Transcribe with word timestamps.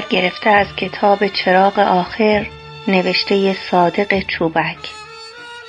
برگرفته 0.00 0.50
از 0.50 0.66
کتاب 0.76 1.26
چراغ 1.26 1.78
آخر 1.78 2.46
نوشته 2.88 3.56
صادق 3.70 4.20
چوبک. 4.20 4.78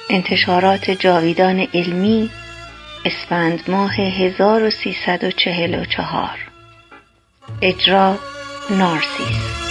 انتشارات 0.09 0.91
جاویدان 0.91 1.67
علمی 1.73 2.29
اسفند 3.05 3.63
ماه 3.67 3.95
1344 3.95 6.29
اجرا 7.61 8.17
نارسیس. 8.69 9.68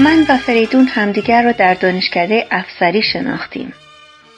من 0.00 0.24
و 0.28 0.36
فریدون 0.36 0.86
همدیگر 0.86 1.42
را 1.42 1.52
در 1.52 1.74
دانشکده 1.74 2.46
افسری 2.50 3.02
شناختیم. 3.02 3.72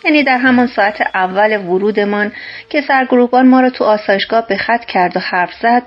یعنی 0.04 0.22
در 0.22 0.38
همان 0.38 0.66
ساعت 0.66 1.00
اول 1.14 1.56
ورودمان 1.56 2.32
که 2.68 2.80
سرگروبان 2.80 3.48
ما 3.48 3.60
را 3.60 3.70
تو 3.70 3.84
آسایشگاه 3.84 4.46
به 4.46 4.56
خط 4.56 4.84
کرد 4.84 5.16
و 5.16 5.20
حرف 5.20 5.50
زد 5.62 5.82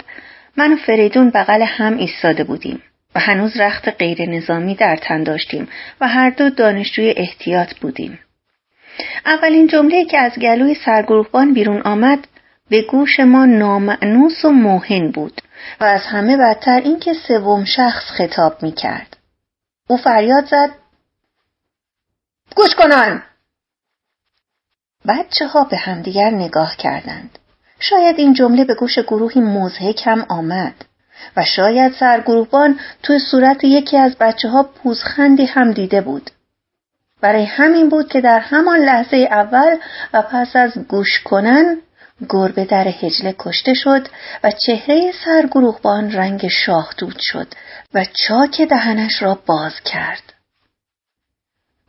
من 0.57 0.73
و 0.73 0.75
فریدون 0.75 1.29
بغل 1.29 1.61
هم 1.61 1.97
ایستاده 1.97 2.43
بودیم 2.43 2.83
و 3.15 3.19
هنوز 3.19 3.57
رخت 3.57 3.89
غیر 3.89 4.29
نظامی 4.29 4.75
در 4.75 4.95
تن 4.95 5.23
داشتیم 5.23 5.67
و 6.01 6.07
هر 6.07 6.29
دو 6.29 6.49
دانشجوی 6.49 7.13
احتیاط 7.17 7.73
بودیم. 7.73 8.19
اولین 9.25 9.67
جمله 9.67 10.05
که 10.05 10.17
از 10.17 10.39
گلوی 10.39 10.75
سرگروهبان 10.85 11.53
بیرون 11.53 11.81
آمد 11.81 12.27
به 12.69 12.81
گوش 12.81 13.19
ما 13.19 13.45
نامعنوس 13.45 14.45
و 14.45 14.49
موهن 14.49 15.11
بود 15.11 15.41
و 15.81 15.83
از 15.83 16.01
همه 16.01 16.37
بدتر 16.37 16.81
اینکه 16.83 17.13
سوم 17.13 17.65
شخص 17.65 18.03
خطاب 18.17 18.63
می 18.63 18.71
کرد. 18.71 19.22
او 19.93 19.97
فریاد 19.97 20.45
زد. 20.45 20.69
گوش 22.55 22.75
کنن 22.75 23.23
بچه 25.07 25.47
ها 25.47 25.63
به 25.63 25.77
همدیگر 25.77 26.29
نگاه 26.29 26.75
کردند. 26.75 27.39
شاید 27.79 28.19
این 28.19 28.33
جمله 28.33 28.65
به 28.65 28.75
گوش 28.75 28.99
گروهی 28.99 29.41
مزهک 29.41 30.01
هم 30.05 30.25
آمد 30.29 30.73
و 31.37 31.45
شاید 31.45 31.93
سرگروهبان 31.93 32.79
توی 33.03 33.19
صورت 33.19 33.63
یکی 33.63 33.97
از 33.97 34.15
بچه 34.19 34.49
ها 34.49 34.63
پوزخندی 34.63 35.45
هم 35.45 35.71
دیده 35.71 36.01
بود. 36.01 36.31
برای 37.21 37.45
همین 37.45 37.89
بود 37.89 38.09
که 38.09 38.21
در 38.21 38.39
همان 38.39 38.79
لحظه 38.79 39.17
اول 39.17 39.77
و 40.13 40.21
پس 40.21 40.55
از 40.55 40.77
گوش 40.87 41.19
کنن 41.25 41.77
گربه 42.29 42.65
در 42.65 42.87
هجله 42.87 43.35
کشته 43.39 43.73
شد 43.73 44.07
و 44.43 44.51
چهره 44.65 45.11
سرگروهبان 45.25 46.11
رنگ 46.11 46.47
شاهدود 46.47 47.15
شد 47.19 47.47
و 47.93 48.05
چاک 48.27 48.61
دهنش 48.61 49.21
را 49.21 49.39
باز 49.47 49.73
کرد. 49.85 50.33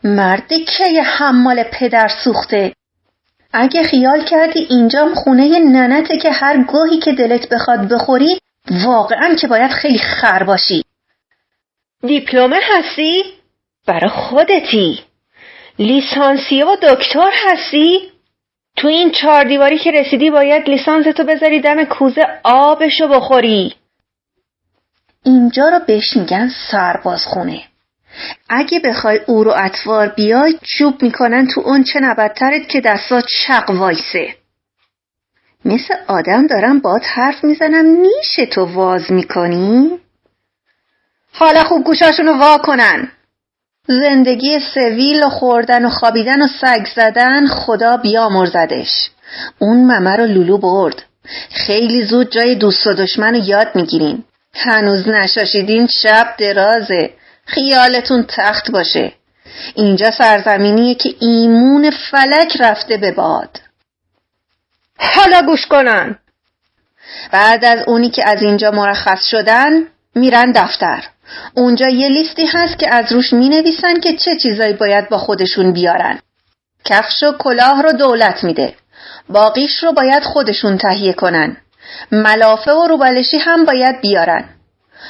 مردی 0.05 0.65
که 0.65 1.03
حمال 1.03 1.63
پدر 1.63 2.09
سوخته 2.25 2.73
اگه 3.53 3.83
خیال 3.83 4.25
کردی 4.25 4.67
اینجام 4.71 5.15
خونه 5.15 5.59
ننته 5.59 6.17
که 6.17 6.31
هر 6.31 6.65
گاهی 6.65 6.99
که 6.99 7.13
دلت 7.13 7.49
بخواد 7.49 7.89
بخوری 7.89 8.39
واقعا 8.71 9.35
که 9.35 9.47
باید 9.47 9.71
خیلی 9.71 9.99
خر 9.99 10.43
باشی 10.43 10.85
دیپلمه 12.03 12.61
هستی؟ 12.73 13.25
برا 13.87 14.09
خودتی 14.09 15.01
لیسانسیه 15.79 16.65
و 16.65 16.77
دکتر 16.83 17.31
هستی؟ 17.47 17.99
تو 18.77 18.89
این 18.89 19.11
چهار 19.11 19.45
دیواری 19.45 19.79
که 19.79 19.91
رسیدی 19.91 20.31
باید 20.31 20.69
لیسانستو 20.69 21.25
بذاری 21.25 21.61
دم 21.61 21.85
کوزه 21.85 22.23
آبشو 22.45 23.09
بخوری 23.09 23.75
اینجا 25.25 25.69
رو 25.69 25.79
بهش 25.87 26.17
میگن 26.17 26.51
سربازخونه. 26.71 27.63
اگه 28.49 28.81
بخوای 28.81 29.21
او 29.27 29.45
رو 29.45 29.55
اطوار 29.57 30.09
بیای 30.09 30.59
چوب 30.63 31.03
می‌کنن 31.03 31.47
تو 31.47 31.61
اون 31.61 31.85
چه 31.85 32.01
نبدترت 32.01 32.69
که 32.69 32.81
دستا 32.81 33.21
چق 33.21 33.71
وایسه. 33.71 34.35
مثل 35.65 35.95
آدم 36.07 36.47
دارم 36.47 36.79
باد 36.79 37.03
حرف 37.03 37.45
می‌زنم 37.45 37.85
میشه 37.85 38.47
تو 38.47 38.65
واز 38.65 39.13
می‌کنی؟ 39.13 39.99
حالا 41.33 41.65
خوب 41.65 41.85
گوشاشونو 41.85 42.33
وا 42.33 42.59
کنن. 42.59 43.09
زندگی 43.89 44.59
سویل 44.75 45.23
و 45.23 45.29
خوردن 45.29 45.85
و 45.85 45.91
خوابیدن 45.91 46.43
و 46.43 46.49
سگ 46.61 46.87
زدن 46.97 47.47
خدا 47.47 47.97
بیامرزدش. 47.97 49.11
اون 49.59 49.77
ممه 49.77 50.17
رو 50.17 50.27
لولو 50.27 50.59
برد. 50.59 51.03
خیلی 51.51 52.05
زود 52.05 52.31
جای 52.31 52.55
دوست 52.55 52.87
و 52.87 52.95
دشمن 52.95 53.35
رو 53.35 53.45
یاد 53.45 53.69
می‌گیرین 53.75 54.25
هنوز 54.55 55.09
نشاشیدین 55.09 55.87
شب 55.87 56.35
درازه 56.39 57.11
خیالتون 57.47 58.27
تخت 58.29 58.71
باشه 58.71 59.13
اینجا 59.75 60.11
سرزمینیه 60.11 60.95
که 60.95 61.15
ایمون 61.21 61.91
فلک 62.11 62.57
رفته 62.61 62.97
به 62.97 63.13
باد 63.13 63.61
حالا 64.99 65.43
گوش 65.43 65.67
کنن 65.67 66.19
بعد 67.33 67.65
از 67.65 67.85
اونی 67.87 68.11
که 68.11 68.29
از 68.29 68.43
اینجا 68.43 68.71
مرخص 68.71 69.25
شدن 69.31 69.71
میرن 70.15 70.53
دفتر 70.53 71.05
اونجا 71.55 71.89
یه 71.89 72.09
لیستی 72.09 72.47
هست 72.47 72.79
که 72.79 72.95
از 72.95 73.13
روش 73.13 73.33
می 73.33 73.49
نویسن 73.49 74.01
که 74.01 74.17
چه 74.17 74.37
چیزایی 74.43 74.73
باید 74.73 75.09
با 75.09 75.19
خودشون 75.19 75.73
بیارن. 75.73 76.19
کفش 76.85 77.23
و 77.23 77.33
کلاه 77.39 77.83
رو 77.83 77.93
دولت 77.93 78.45
میده. 78.45 78.75
باقیش 79.29 79.83
رو 79.83 79.93
باید 79.93 80.23
خودشون 80.23 80.79
تهیه 80.79 81.13
کنن. 81.13 81.57
ملافه 82.13 82.73
و 82.73 82.87
روبلشی 82.87 83.39
هم 83.39 83.65
باید 83.65 84.01
بیارن. 84.01 84.45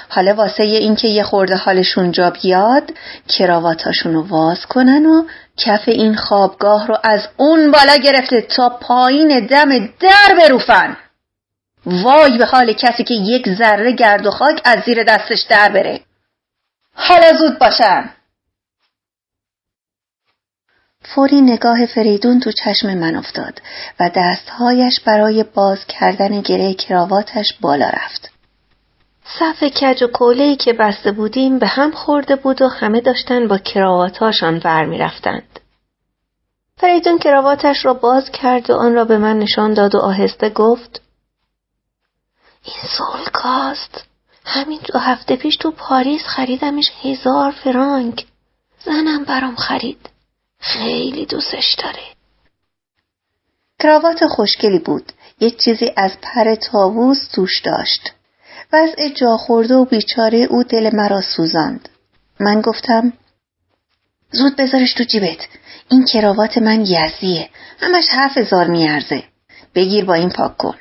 حالا 0.08 0.34
واسه 0.34 0.62
اینکه 0.62 1.08
یه 1.08 1.22
خورده 1.22 1.56
حالشون 1.56 2.12
جا 2.12 2.30
بیاد 2.30 2.90
کراواتاشون 3.28 4.14
رو 4.14 4.26
واز 4.28 4.66
کنن 4.66 5.06
و 5.06 5.24
کف 5.56 5.82
این 5.86 6.16
خوابگاه 6.16 6.86
رو 6.86 6.98
از 7.02 7.28
اون 7.36 7.70
بالا 7.70 7.96
گرفته 7.96 8.40
تا 8.40 8.68
پایین 8.68 9.46
دم 9.46 9.78
در 10.00 10.34
بروفن. 10.38 10.96
وای 11.86 12.38
به 12.38 12.46
حال 12.46 12.72
کسی 12.72 13.04
که 13.04 13.14
یک 13.14 13.48
ذره 13.48 13.92
گرد 13.92 14.26
و 14.26 14.30
خاک 14.30 14.60
از 14.64 14.78
زیر 14.86 15.04
دستش 15.04 15.40
در 15.40 15.68
بره 15.68 16.00
حالا 16.94 17.32
زود 17.38 17.58
باشن 17.58 18.10
فوری 21.04 21.40
نگاه 21.40 21.86
فریدون 21.86 22.40
تو 22.40 22.52
چشم 22.52 22.94
من 22.94 23.16
افتاد 23.16 23.62
و 24.00 24.10
دستهایش 24.16 25.00
برای 25.00 25.44
باز 25.54 25.78
کردن 25.88 26.40
گره 26.40 26.74
کراواتش 26.74 27.54
بالا 27.60 27.88
رفت. 27.88 28.30
صف 29.38 29.62
کج 29.62 30.02
و 30.02 30.06
کولهی 30.06 30.56
که 30.56 30.72
بسته 30.72 31.12
بودیم 31.12 31.58
به 31.58 31.66
هم 31.66 31.90
خورده 31.90 32.36
بود 32.36 32.62
و 32.62 32.68
همه 32.68 33.00
داشتن 33.00 33.48
با 33.48 33.58
کراواتاشان 33.58 34.60
ور 34.64 34.84
می 34.84 34.98
رفتند. 34.98 35.60
فریدون 36.76 37.18
کراواتش 37.18 37.84
را 37.84 37.94
باز 37.94 38.30
کرد 38.30 38.70
و 38.70 38.74
آن 38.74 38.94
را 38.94 39.04
به 39.04 39.18
من 39.18 39.38
نشان 39.38 39.74
داد 39.74 39.94
و 39.94 39.98
آهسته 39.98 40.50
گفت 40.50 41.02
این 42.64 42.84
سولکاست 42.98 44.04
همین 44.44 44.80
دو 44.92 44.98
هفته 44.98 45.36
پیش 45.36 45.56
تو 45.56 45.70
پاریس 45.70 46.22
خریدمش 46.26 46.90
هزار 47.02 47.50
فرانک 47.50 48.26
زنم 48.84 49.24
برام 49.24 49.56
خرید 49.56 50.13
خیلی 50.64 51.26
دوستش 51.26 51.74
داره. 51.82 52.02
کراوات 53.82 54.26
خوشگلی 54.26 54.78
بود. 54.78 55.12
یک 55.40 55.56
چیزی 55.58 55.92
از 55.96 56.12
پر 56.22 56.54
تاووز 56.54 57.28
توش 57.34 57.60
داشت. 57.60 58.12
وضع 58.72 59.08
جا 59.08 59.36
خورده 59.36 59.74
و 59.74 59.84
بیچاره 59.84 60.38
او 60.38 60.62
دل 60.62 60.90
مرا 60.92 61.20
سوزاند. 61.20 61.88
من 62.40 62.60
گفتم 62.60 63.12
زود 64.30 64.56
بذارش 64.56 64.94
تو 64.94 65.04
جیبت. 65.04 65.48
این 65.90 66.04
کراوات 66.12 66.58
من 66.58 66.80
یزیه 66.80 67.48
همش 67.80 68.04
هفت 68.10 68.38
هزار 68.38 68.66
میارزه. 68.66 69.24
بگیر 69.74 70.04
با 70.04 70.14
این 70.14 70.30
پاک 70.30 70.56
کن. 70.56 70.74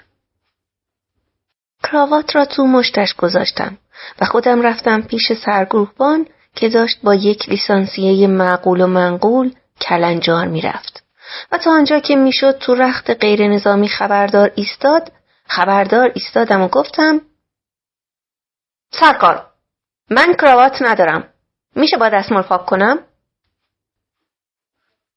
کراوات 1.84 2.36
را 2.36 2.46
تو 2.46 2.68
مشتش 2.68 3.14
گذاشتم 3.14 3.78
و 4.22 4.26
خودم 4.26 4.62
رفتم 4.62 5.02
پیش 5.02 5.34
سرگروهبان 5.46 6.28
که 6.56 6.70
داشت 6.70 7.02
با 7.04 7.16
یک 7.16 7.50
لیسانسیه 7.50 8.28
معقول 8.28 8.82
و 8.82 8.88
منقول 8.88 9.54
کلنجار 9.90 10.48
می‌رفت. 10.48 11.04
و 11.52 11.58
تا 11.58 11.72
آنجا 11.72 12.00
که 12.00 12.16
می‌شد 12.16 12.58
تو 12.58 12.76
رخت 12.76 13.10
غیر 13.10 13.48
نظامی 13.48 13.90
خبردار 13.90 14.52
ایستاد 14.56 15.12
خبردار 15.46 16.12
ایستادم 16.16 16.62
و 16.62 16.68
گفتم 16.68 17.22
سرکار 18.92 19.48
من 20.10 20.34
کراوات 20.34 20.82
ندارم. 20.82 21.30
میشه 21.76 21.98
با 21.98 22.10
دستمال 22.10 22.44
پاک 22.44 22.66
کنم؟ 22.66 23.00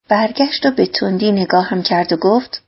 برگشت 0.09 0.67
و 0.67 0.71
به 0.71 0.87
تندی 0.87 1.33
نگاهم 1.33 1.83
کرد 1.83 2.13
و 2.13 2.17
گفت 2.17 2.63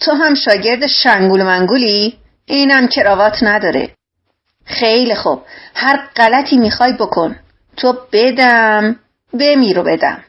تو 0.00 0.12
هم 0.12 0.34
شاگرد 0.34 0.86
شنگول 0.86 1.42
منگولی؟ 1.42 2.18
اینم 2.46 2.88
کراوات 2.88 3.42
نداره. 3.42 3.94
خیلی 4.64 5.14
خوب. 5.14 5.42
هر 5.74 6.10
غلطی 6.16 6.56
می‌خوای 6.56 6.92
بکن. 6.92 7.38
تو 7.76 7.98
بدم. 8.12 9.00
بمیرو 9.32 9.82
بدم 9.82 10.24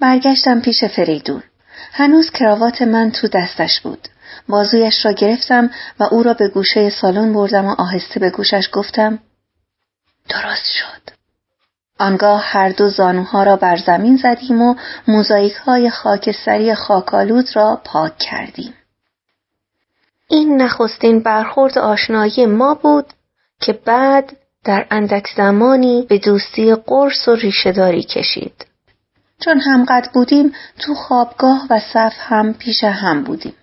برگشتم 0.00 0.60
پیش 0.60 0.84
فریدون 0.84 1.42
هنوز 1.92 2.30
کراوات 2.30 2.82
من 2.82 3.10
تو 3.10 3.28
دستش 3.28 3.80
بود. 3.80 4.08
بازویش 4.48 5.06
را 5.06 5.12
گرفتم 5.12 5.70
و 6.00 6.04
او 6.04 6.22
را 6.22 6.34
به 6.34 6.48
گوشه 6.48 6.90
سالن 6.90 7.32
بردم 7.32 7.66
و 7.66 7.74
آهسته 7.78 8.20
به 8.20 8.30
گوشش 8.30 8.68
گفتم 8.72 9.18
درست 10.28 10.66
شد. 10.66 11.12
آنگاه 11.98 12.42
هر 12.44 12.68
دو 12.68 12.88
زانوها 12.88 13.42
را 13.42 13.56
بر 13.56 13.76
زمین 13.76 14.16
زدیم 14.16 14.62
و 14.62 14.74
موزاییک 15.08 15.54
های 15.54 15.90
خاکستری 15.90 16.74
خاکالود 16.74 17.56
را 17.56 17.80
پاک 17.84 18.18
کردیم. 18.18 18.74
این 20.28 20.62
نخستین 20.62 21.20
برخورد 21.22 21.78
آشنایی 21.78 22.46
ما 22.46 22.74
بود 22.74 23.06
که 23.60 23.72
بعد 23.72 24.36
در 24.64 24.86
اندک 24.90 25.28
زمانی 25.36 26.06
به 26.08 26.18
دوستی 26.18 26.74
قرص 26.74 27.28
و 27.28 27.34
ریشهداری 27.34 28.02
کشید. 28.02 28.66
چون 29.40 29.60
همقدر 29.60 30.08
بودیم 30.14 30.52
تو 30.78 30.94
خوابگاه 30.94 31.66
و 31.70 31.80
صف 31.80 32.12
هم 32.18 32.54
پیش 32.54 32.84
هم 32.84 33.24
بودیم. 33.24 33.54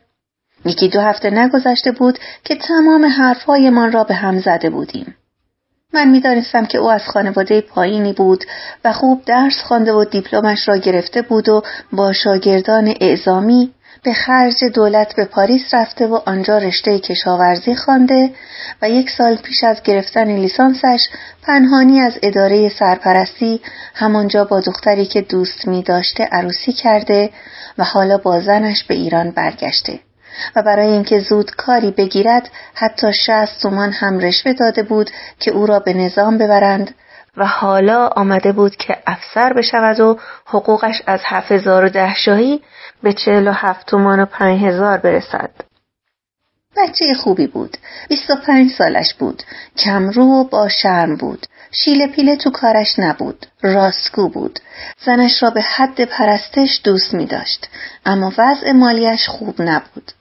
یکی 0.65 0.89
دو 0.89 1.01
هفته 1.01 1.29
نگذشته 1.29 1.91
بود 1.91 2.19
که 2.43 2.55
تمام 2.55 3.05
حرفهایمان 3.05 3.91
را 3.91 4.03
به 4.03 4.13
هم 4.13 4.39
زده 4.39 4.69
بودیم. 4.69 5.15
من 5.93 6.07
می‌دانستم 6.07 6.65
که 6.65 6.77
او 6.77 6.91
از 6.91 7.07
خانواده 7.07 7.61
پایینی 7.61 8.13
بود 8.13 8.45
و 8.85 8.93
خوب 8.93 9.25
درس 9.25 9.63
خوانده 9.63 9.93
و 9.93 10.05
دیپلمش 10.05 10.67
را 10.67 10.77
گرفته 10.77 11.21
بود 11.21 11.49
و 11.49 11.63
با 11.91 12.13
شاگردان 12.13 12.93
اعزامی 13.01 13.73
به 14.03 14.13
خرج 14.13 14.63
دولت 14.65 15.15
به 15.15 15.25
پاریس 15.25 15.73
رفته 15.73 16.07
و 16.07 16.19
آنجا 16.25 16.57
رشته 16.57 16.99
کشاورزی 16.99 17.75
خوانده 17.75 18.31
و 18.81 18.89
یک 18.89 19.09
سال 19.09 19.35
پیش 19.35 19.63
از 19.63 19.83
گرفتن 19.83 20.35
لیسانسش 20.35 21.07
پنهانی 21.43 21.99
از 21.99 22.13
اداره 22.23 22.69
سرپرستی 22.69 23.61
همانجا 23.95 24.45
با 24.45 24.59
دختری 24.59 25.05
که 25.05 25.21
دوست 25.21 25.67
می 25.67 25.83
داشته 25.83 26.23
عروسی 26.31 26.73
کرده 26.73 27.29
و 27.77 27.83
حالا 27.83 28.17
با 28.17 28.41
زنش 28.41 28.83
به 28.83 28.93
ایران 28.93 29.31
برگشته. 29.31 29.99
و 30.55 30.63
برای 30.63 30.87
اینکه 30.87 31.19
زود 31.19 31.51
کاری 31.51 31.91
بگیرد 31.91 32.49
حتی 32.73 33.13
شست 33.13 33.61
تومان 33.61 33.91
هم 33.91 34.19
رشوه 34.19 34.53
داده 34.53 34.83
بود 34.83 35.11
که 35.39 35.51
او 35.51 35.65
را 35.65 35.79
به 35.79 35.93
نظام 35.93 36.37
ببرند 36.37 36.95
و 37.37 37.45
حالا 37.45 38.07
آمده 38.07 38.51
بود 38.51 38.75
که 38.75 38.97
افسر 39.07 39.53
بشود 39.53 39.99
و 39.99 40.19
حقوقش 40.45 41.01
از 41.07 41.21
هفت 41.25 41.51
هزار 41.51 41.85
و 41.85 41.89
ده 41.89 42.15
شاهی 42.15 42.61
به 43.03 43.13
چهل 43.13 43.47
و 43.47 43.51
هفت 43.51 43.85
تومان 43.87 44.19
و 44.19 44.25
پنج 44.25 44.61
هزار 44.61 44.97
برسد. 44.97 45.51
بچه 46.77 47.13
خوبی 47.13 47.47
بود. 47.47 47.77
بیست 48.09 48.29
و 48.29 48.35
پنج 48.35 48.71
سالش 48.71 49.13
بود. 49.13 49.43
کمرو 49.77 50.23
و 50.23 50.43
با 50.43 50.67
شرم 50.67 51.15
بود. 51.15 51.45
شیله 51.71 52.07
پیله 52.07 52.35
تو 52.35 52.51
کارش 52.51 52.99
نبود. 52.99 53.45
راستگو 53.61 54.29
بود. 54.29 54.59
زنش 55.05 55.43
را 55.43 55.49
به 55.49 55.61
حد 55.61 56.03
پرستش 56.05 56.81
دوست 56.83 57.13
می 57.13 57.25
داشت. 57.25 57.69
اما 58.05 58.33
وضع 58.37 58.71
مالیش 58.71 59.27
خوب 59.27 59.61
نبود. 59.61 60.11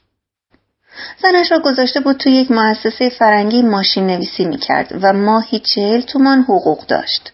زنش 1.22 1.52
را 1.52 1.58
گذاشته 1.58 2.00
بود 2.00 2.16
توی 2.16 2.32
یک 2.32 2.50
مؤسسه 2.50 3.08
فرنگی 3.08 3.62
ماشین 3.62 4.06
نویسی 4.06 4.44
می 4.44 4.58
کرد 4.58 4.92
و 5.02 5.12
ماهی 5.12 5.58
چهل 5.58 6.00
تومان 6.00 6.40
حقوق 6.40 6.86
داشت. 6.86 7.32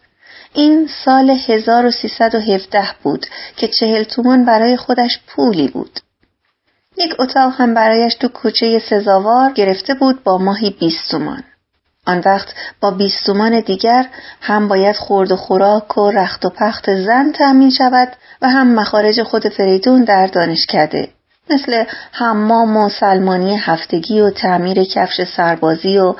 این 0.52 0.88
سال 1.04 1.30
1317 1.30 2.82
بود 3.02 3.26
که 3.56 3.68
چهل 3.68 4.02
تومان 4.02 4.44
برای 4.44 4.76
خودش 4.76 5.20
پولی 5.26 5.68
بود. 5.68 6.00
یک 6.96 7.14
اتاق 7.18 7.52
هم 7.56 7.74
برایش 7.74 8.14
تو 8.14 8.28
کوچه 8.28 8.78
سزاوار 8.78 9.52
گرفته 9.52 9.94
بود 9.94 10.22
با 10.24 10.38
ماهی 10.38 10.70
20 10.70 11.10
تومان. 11.10 11.42
آن 12.06 12.22
وقت 12.26 12.48
با 12.80 12.90
20 12.90 13.26
تومان 13.26 13.60
دیگر 13.60 14.06
هم 14.40 14.68
باید 14.68 14.96
خورد 14.96 15.32
و 15.32 15.36
خوراک 15.36 15.98
و 15.98 16.10
رخت 16.10 16.44
و 16.44 16.50
پخت 16.50 16.94
زن 16.94 17.32
تأمین 17.32 17.70
شود 17.70 18.08
و 18.42 18.48
هم 18.48 18.74
مخارج 18.74 19.22
خود 19.22 19.48
فریدون 19.48 20.04
در 20.04 20.26
دانشکده 20.26 21.08
مثل 21.50 21.84
حمام 22.12 22.76
و 22.76 22.88
سلمانی 22.88 23.56
هفتگی 23.56 24.20
و 24.20 24.30
تعمیر 24.30 24.84
کفش 24.84 25.20
سربازی 25.36 25.98
و 25.98 26.14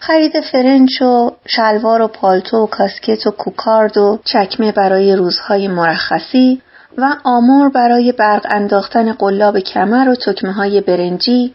خرید 0.00 0.40
فرنچ 0.40 1.02
و 1.02 1.30
شلوار 1.46 2.02
و 2.02 2.08
پالتو 2.08 2.56
و 2.56 2.66
کاسکت 2.66 3.26
و 3.26 3.30
کوکارد 3.30 3.98
و 3.98 4.18
چکمه 4.24 4.72
برای 4.72 5.16
روزهای 5.16 5.68
مرخصی 5.68 6.62
و 6.98 7.16
آمور 7.24 7.68
برای 7.68 8.12
برق 8.12 8.46
انداختن 8.50 9.12
قلاب 9.12 9.58
کمر 9.58 10.08
و 10.08 10.14
تکمه 10.14 10.52
های 10.52 10.80
برنجی 10.80 11.54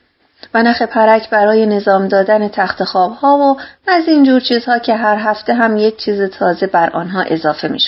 و 0.53 0.63
نخ 0.63 0.81
پرک 0.81 1.29
برای 1.29 1.65
نظام 1.65 2.07
دادن 2.07 2.47
تخت 2.47 2.83
خواب 2.83 3.13
ها 3.13 3.37
و 3.37 3.57
از 3.87 4.07
اینجور 4.07 4.39
چیزها 4.39 4.79
که 4.79 4.95
هر 4.95 5.17
هفته 5.17 5.53
هم 5.53 5.77
یک 5.77 5.97
چیز 5.97 6.21
تازه 6.21 6.67
بر 6.67 6.89
آنها 6.89 7.21
اضافه 7.21 7.67
می. 7.67 7.79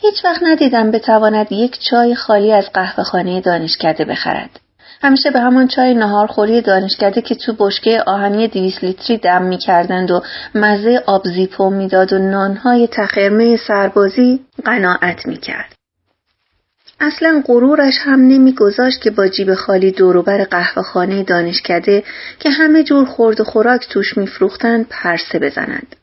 هیچ 0.00 0.24
وقت 0.24 0.42
ندیدم 0.42 0.90
بتواند 0.90 1.52
یک 1.52 1.78
چای 1.90 2.14
خالی 2.14 2.52
از 2.52 2.72
قهوه 2.74 3.04
خانه 3.04 3.40
دانشکده 3.40 4.04
بخرد. 4.04 4.60
همیشه 5.02 5.30
به 5.30 5.40
همان 5.40 5.68
چای 5.68 5.94
نهارخوری 5.94 6.60
دانشکده 6.60 7.22
که 7.22 7.34
تو 7.34 7.52
بشکه 7.58 8.02
آهنی 8.06 8.48
دیویس 8.48 8.84
لیتری 8.84 9.18
دم 9.18 9.42
می 9.42 9.58
کردند 9.58 10.10
و 10.10 10.22
مزه 10.54 11.02
آبزیپو 11.06 11.70
می‌داد 11.70 12.12
و 12.12 12.18
نانهای 12.18 12.88
تخرمه 12.92 13.56
سربازی 13.56 14.40
قناعت 14.64 15.26
می 15.26 15.36
کرد. 15.36 15.74
اصلا 17.00 17.42
غرورش 17.46 17.94
هم 18.00 18.20
نمیگذاشت 18.20 19.00
که 19.00 19.10
با 19.10 19.28
جیب 19.28 19.54
خالی 19.54 19.90
دوروبر 19.90 20.44
قهوه 20.44 20.82
خانه 20.82 21.22
دانشکده 21.22 22.04
که 22.38 22.50
همه 22.50 22.82
جور 22.82 23.04
خورد 23.04 23.40
و 23.40 23.44
خوراک 23.44 23.88
توش 23.88 24.18
میفروختند 24.18 24.86
پرسه 24.90 25.38
بزنند. 25.38 25.96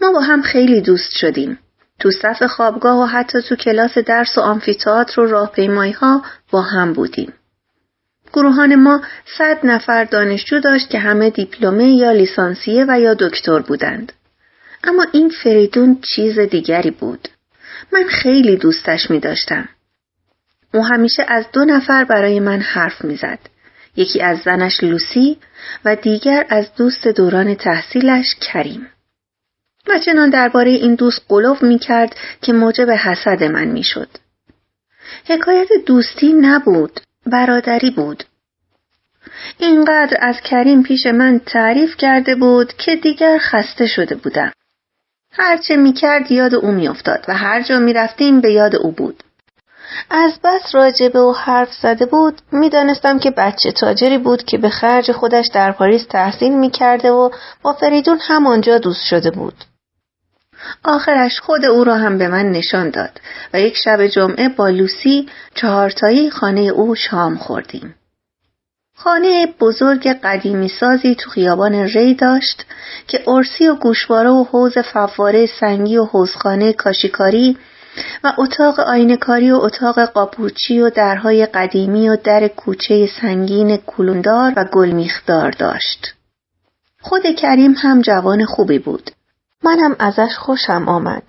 ما 0.00 0.12
با 0.12 0.20
هم 0.20 0.42
خیلی 0.42 0.80
دوست 0.80 1.10
شدیم. 1.10 1.58
تو 2.00 2.10
صف 2.10 2.42
خوابگاه 2.42 3.02
و 3.02 3.06
حتی 3.06 3.42
تو 3.42 3.56
کلاس 3.56 3.98
درس 3.98 4.38
و 4.38 4.40
آمفیتئاتر 4.40 5.20
و 5.20 5.26
راهپیمایی 5.26 5.92
ها 5.92 6.22
با 6.50 6.62
هم 6.62 6.92
بودیم. 6.92 7.32
گروهان 8.32 8.74
ما 8.74 9.02
صد 9.38 9.58
نفر 9.64 10.04
دانشجو 10.04 10.60
داشت 10.60 10.90
که 10.90 10.98
همه 10.98 11.30
دیپلمه 11.30 11.90
یا 11.90 12.12
لیسانسیه 12.12 12.84
و 12.88 13.00
یا 13.00 13.14
دکتر 13.14 13.58
بودند. 13.58 14.12
اما 14.84 15.06
این 15.12 15.32
فریدون 15.42 16.00
چیز 16.14 16.38
دیگری 16.38 16.90
بود. 16.90 17.28
من 17.92 18.04
خیلی 18.08 18.56
دوستش 18.56 19.10
می 19.10 19.20
داشتم. 19.20 19.68
او 20.74 20.86
همیشه 20.86 21.24
از 21.28 21.44
دو 21.52 21.64
نفر 21.64 22.04
برای 22.04 22.40
من 22.40 22.60
حرف 22.60 23.04
می‌زد. 23.04 23.38
یکی 23.96 24.22
از 24.22 24.38
زنش 24.38 24.82
لوسی 24.82 25.38
و 25.84 25.96
دیگر 25.96 26.46
از 26.48 26.74
دوست 26.76 27.08
دوران 27.08 27.54
تحصیلش 27.54 28.34
کریم. 28.40 28.86
و 29.88 29.98
چنان 29.98 30.30
درباره 30.30 30.70
این 30.70 30.94
دوست 30.94 31.20
قلوف 31.28 31.62
می 31.62 31.78
کرد 31.78 32.16
که 32.42 32.52
موجب 32.52 32.90
حسد 32.90 33.44
من 33.44 33.64
می 33.64 33.82
شد. 33.82 34.08
حکایت 35.24 35.68
دوستی 35.86 36.32
نبود، 36.32 37.00
برادری 37.26 37.90
بود. 37.90 38.24
اینقدر 39.58 40.16
از 40.20 40.40
کریم 40.40 40.82
پیش 40.82 41.06
من 41.06 41.40
تعریف 41.46 41.96
کرده 41.96 42.34
بود 42.34 42.72
که 42.72 42.96
دیگر 42.96 43.38
خسته 43.38 43.86
شده 43.86 44.14
بودم. 44.14 44.52
هرچه 45.32 45.76
می 45.76 45.92
کرد 45.92 46.32
یاد 46.32 46.54
او 46.54 46.70
می 46.70 46.88
افتاد 46.88 47.24
و 47.28 47.34
هر 47.34 47.62
جا 47.62 47.78
می 47.78 47.92
رفتیم 47.92 48.40
به 48.40 48.52
یاد 48.52 48.76
او 48.76 48.92
بود. 48.92 49.24
از 50.10 50.32
بس 50.44 50.74
راجبه 50.74 51.20
و 51.20 51.32
حرف 51.32 51.72
زده 51.72 52.06
بود 52.06 52.40
می‌دانستم 52.52 53.18
که 53.18 53.30
بچه 53.30 53.72
تاجری 53.72 54.18
بود 54.18 54.44
که 54.44 54.58
به 54.58 54.68
خرج 54.68 55.12
خودش 55.12 55.46
در 55.54 55.72
پاریس 55.72 56.06
تحصیل 56.06 56.52
می 56.52 56.70
کرده 56.70 57.10
و 57.10 57.30
با 57.62 57.72
فریدون 57.72 58.18
همانجا 58.20 58.78
دوست 58.78 59.06
شده 59.06 59.30
بود. 59.30 59.54
آخرش 60.84 61.40
خود 61.40 61.64
او 61.64 61.84
را 61.84 61.96
هم 61.96 62.18
به 62.18 62.28
من 62.28 62.50
نشان 62.50 62.90
داد 62.90 63.20
و 63.54 63.60
یک 63.60 63.76
شب 63.76 64.06
جمعه 64.06 64.48
با 64.48 64.68
لوسی 64.68 65.28
چهارتایی 65.54 66.30
خانه 66.30 66.60
او 66.60 66.94
شام 66.94 67.36
خوردیم. 67.36 67.94
خانه 68.96 69.46
بزرگ 69.60 70.08
قدیمی 70.08 70.68
سازی 70.68 71.14
تو 71.14 71.30
خیابان 71.30 71.74
ری 71.74 72.14
داشت 72.14 72.64
که 73.08 73.30
ارسی 73.30 73.68
و 73.68 73.74
گوشواره 73.74 74.30
و 74.30 74.44
حوز 74.44 74.78
فواره 74.78 75.46
سنگی 75.60 75.96
و 75.96 76.04
حوزخانه 76.04 76.72
کاشیکاری 76.72 77.58
و 78.24 78.32
اتاق 78.38 78.80
آینکاری 78.80 79.50
و 79.50 79.56
اتاق 79.56 80.04
قاپوچی 80.04 80.80
و 80.80 80.90
درهای 80.90 81.46
قدیمی 81.46 82.08
و 82.08 82.16
در 82.16 82.48
کوچه 82.48 83.08
سنگین 83.20 83.76
کلوندار 83.76 84.52
و 84.56 84.64
گلمیخدار 84.72 85.50
داشت. 85.50 86.14
خود 87.00 87.22
کریم 87.36 87.74
هم 87.78 88.02
جوان 88.02 88.44
خوبی 88.44 88.78
بود 88.78 89.10
منم 89.64 89.96
ازش 89.98 90.36
خوشم 90.38 90.88
آمد. 90.88 91.22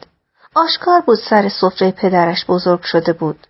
آشکار 0.55 1.01
بود 1.01 1.19
سر 1.29 1.49
سفره 1.49 1.91
پدرش 1.91 2.45
بزرگ 2.45 2.81
شده 2.81 3.13
بود. 3.13 3.47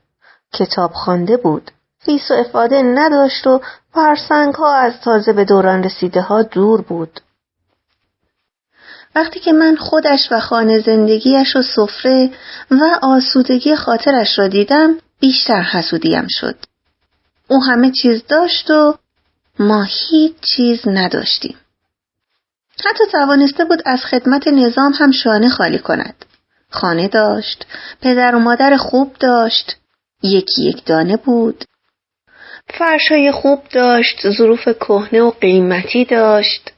کتاب 0.54 0.92
خوانده 0.94 1.38
بود. 1.38 1.72
فیس 2.00 2.32
و 2.32 2.34
افاده 2.34 2.82
نداشت 2.82 3.48
و 3.48 3.62
فرسنگ 3.94 4.54
ها 4.54 4.76
از 4.76 4.94
تازه 5.04 5.34
به 5.34 5.46
دوران 5.46 5.84
رسیده 5.84 6.22
ها 6.22 6.44
دور 6.44 6.82
بود. 6.82 7.20
وقتی 9.16 9.40
که 9.40 9.52
من 9.52 9.76
خودش 9.76 10.32
و 10.32 10.40
خانه 10.40 10.80
زندگیش 10.80 11.56
و 11.56 11.62
سفره 11.62 12.30
و 12.72 13.00
آسودگی 13.02 13.76
خاطرش 13.76 14.40
را 14.40 14.48
دیدم 14.48 14.96
بیشتر 15.20 15.62
حسودیم 15.62 16.28
شد. 16.30 16.56
او 17.48 17.64
همه 17.64 17.92
چیز 17.92 18.24
داشت 18.28 18.70
و 18.72 18.98
ما 19.60 19.84
هیچ 19.84 20.34
چیز 20.42 20.88
نداشتیم. 20.88 21.58
حتی 22.86 23.04
توانسته 23.12 23.66
بود 23.66 23.82
از 23.86 24.06
خدمت 24.06 24.48
نظام 24.48 24.94
هم 25.00 25.12
شانه 25.12 25.50
خالی 25.50 25.80
کند. 25.80 26.26
خانه 26.70 27.08
داشت، 27.08 27.66
پدر 28.02 28.36
و 28.36 28.40
مادر 28.40 28.78
خوب 28.78 29.16
داشت، 29.20 29.78
یکی 30.24 30.64
یک 30.64 30.86
دانه 30.86 31.18
بود 31.18 31.66
فرشای 32.74 33.32
خوب 33.32 33.64
داشت 33.72 34.30
ظروف 34.30 34.64
کهنه 34.64 35.22
و 35.22 35.32
قیمتی 35.42 36.06
داشت 36.06 36.72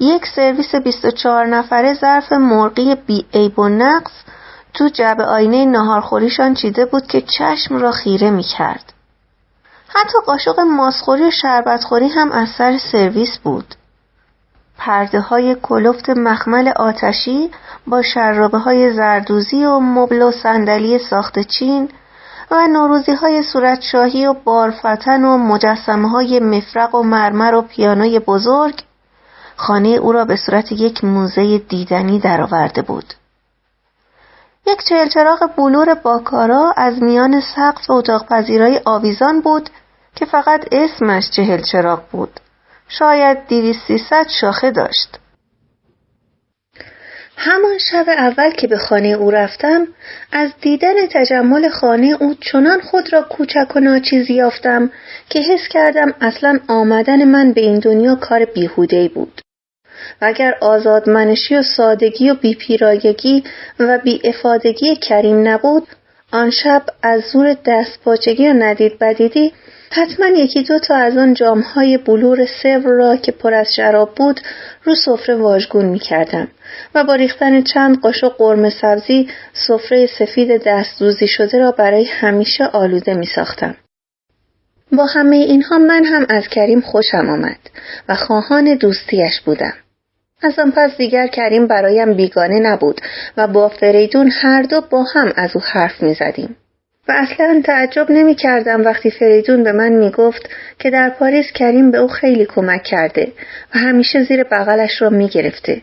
یک 0.00 0.26
سرویس 0.26 0.74
24 0.74 1.46
نفره 1.46 1.94
ظرف 1.94 2.32
مرغی 2.32 2.94
بی 2.94 3.26
عیب 3.34 3.58
و 3.58 3.68
نقص 3.68 4.12
تو 4.74 4.88
جب 4.88 5.16
آینه 5.20 5.64
ناهارخوریشان 5.64 6.54
چیده 6.54 6.84
بود 6.84 7.06
که 7.06 7.20
چشم 7.38 7.76
را 7.76 7.92
خیره 7.92 8.30
می 8.30 8.42
کرد. 8.42 8.92
حتی 9.88 10.18
قاشق 10.26 10.60
ماسخوری 10.60 11.24
و 11.24 11.30
شربتخوری 11.30 12.08
هم 12.08 12.32
از 12.32 12.48
سر 12.58 12.78
سرویس 12.92 13.38
بود. 13.38 13.74
پرده 14.84 15.20
های 15.20 15.56
کلفت 15.62 16.10
مخمل 16.10 16.68
آتشی 16.68 17.50
با 17.86 18.02
شرابه 18.02 18.58
های 18.58 18.92
زردوزی 18.92 19.64
و 19.64 19.78
مبل 19.78 20.22
و 20.22 20.30
صندلی 20.30 20.98
ساخت 20.98 21.38
چین 21.38 21.88
و 22.50 22.66
نوروزی 22.66 23.12
های 23.12 23.42
صورتشاهی 23.42 24.26
و 24.26 24.32
بارفتن 24.32 25.24
و 25.24 25.38
مجسمه 25.38 26.08
های 26.08 26.40
مفرق 26.40 26.94
و 26.94 27.02
مرمر 27.02 27.54
و 27.54 27.62
پیانوی 27.62 28.18
بزرگ 28.18 28.82
خانه 29.56 29.88
او 29.88 30.12
را 30.12 30.24
به 30.24 30.36
صورت 30.36 30.72
یک 30.72 31.04
موزه 31.04 31.58
دیدنی 31.58 32.18
درآورده 32.18 32.82
بود. 32.82 33.14
یک 34.66 34.84
چهلچراغ 34.88 35.50
بلور 35.56 35.94
باکارا 35.94 36.72
از 36.76 37.02
میان 37.02 37.40
سقف 37.40 37.90
اتاق 37.90 38.26
پذیرای 38.26 38.80
آویزان 38.84 39.40
بود 39.40 39.70
که 40.14 40.24
فقط 40.24 40.68
اسمش 40.72 41.30
چهل 41.30 41.62
چراغ 41.62 42.00
بود. 42.12 42.40
شاید 42.88 43.46
دیویس 43.46 43.76
سیصد 43.86 44.26
شاخه 44.40 44.70
داشت. 44.70 45.18
همان 47.36 47.78
شب 47.78 48.04
اول 48.08 48.50
که 48.50 48.66
به 48.66 48.78
خانه 48.78 49.08
او 49.08 49.30
رفتم 49.30 49.86
از 50.32 50.50
دیدن 50.60 51.06
تجمل 51.12 51.68
خانه 51.68 52.16
او 52.20 52.34
چنان 52.34 52.80
خود 52.80 53.12
را 53.12 53.22
کوچک 53.22 53.76
و 53.76 53.80
ناچیز 53.80 54.30
یافتم 54.30 54.90
که 55.28 55.40
حس 55.40 55.68
کردم 55.70 56.14
اصلا 56.20 56.58
آمدن 56.68 57.24
من 57.24 57.52
به 57.52 57.60
این 57.60 57.78
دنیا 57.78 58.14
کار 58.14 58.44
بیهوده 58.44 59.08
بود. 59.08 59.40
و 60.22 60.24
اگر 60.24 60.54
آزادمنشی 60.60 61.56
و 61.56 61.62
سادگی 61.62 62.30
و 62.30 62.34
بیپیرایگی 62.34 63.44
و 63.80 63.98
افادگی 64.24 64.96
کریم 64.96 65.48
نبود 65.48 65.88
آن 66.32 66.50
شب 66.50 66.82
از 67.02 67.22
زور 67.32 67.56
دستپاچگی 67.66 68.48
و 68.48 68.52
ندید 68.52 68.98
بدیدی 68.98 69.52
حتما 69.96 70.26
یکی 70.26 70.62
دو 70.62 70.78
تا 70.78 70.94
از 70.94 71.16
آن 71.16 71.34
جامهای 71.34 71.98
بلور 71.98 72.46
سور 72.62 72.82
را 72.82 73.16
که 73.16 73.32
پر 73.32 73.54
از 73.54 73.66
شراب 73.76 74.14
بود 74.14 74.40
رو 74.84 74.94
سفره 74.94 75.34
واژگون 75.34 75.84
می 75.84 75.98
کردم 75.98 76.48
و 76.94 77.04
با 77.04 77.14
ریختن 77.14 77.62
چند 77.62 78.00
قاشق 78.00 78.36
قرمه 78.36 78.70
سبزی 78.70 79.28
سفره 79.52 80.06
سفید 80.18 80.62
دستدوزی 80.66 81.28
شده 81.28 81.58
را 81.58 81.70
برای 81.70 82.04
همیشه 82.04 82.64
آلوده 82.64 83.14
می 83.14 83.26
ساختم. 83.26 83.76
با 84.92 85.06
همه 85.06 85.36
اینها 85.36 85.78
من 85.78 86.04
هم 86.04 86.26
از 86.28 86.48
کریم 86.48 86.80
خوشم 86.80 87.28
آمد 87.28 87.58
و 88.08 88.14
خواهان 88.14 88.74
دوستیش 88.74 89.40
بودم. 89.44 89.74
از 90.42 90.58
آن 90.58 90.72
پس 90.76 90.96
دیگر 90.96 91.26
کریم 91.26 91.66
برایم 91.66 92.14
بیگانه 92.14 92.60
نبود 92.60 93.00
و 93.36 93.46
با 93.46 93.68
فریدون 93.68 94.30
هر 94.30 94.62
دو 94.62 94.80
با 94.80 95.04
هم 95.14 95.32
از 95.36 95.50
او 95.54 95.62
حرف 95.62 96.02
می 96.02 96.14
زدیم. 96.14 96.56
و 97.08 97.12
اصلا 97.12 97.62
تعجب 97.64 98.10
نمی 98.10 98.34
کردم 98.34 98.84
وقتی 98.84 99.10
فریدون 99.10 99.64
به 99.64 99.72
من 99.72 99.92
می 99.92 100.10
گفت 100.10 100.48
که 100.78 100.90
در 100.90 101.10
پاریس 101.10 101.52
کریم 101.54 101.90
به 101.90 101.98
او 101.98 102.08
خیلی 102.08 102.46
کمک 102.46 102.82
کرده 102.82 103.32
و 103.74 103.78
همیشه 103.78 104.24
زیر 104.24 104.44
بغلش 104.44 105.02
را 105.02 105.10
می 105.10 105.28
گرفته. 105.28 105.82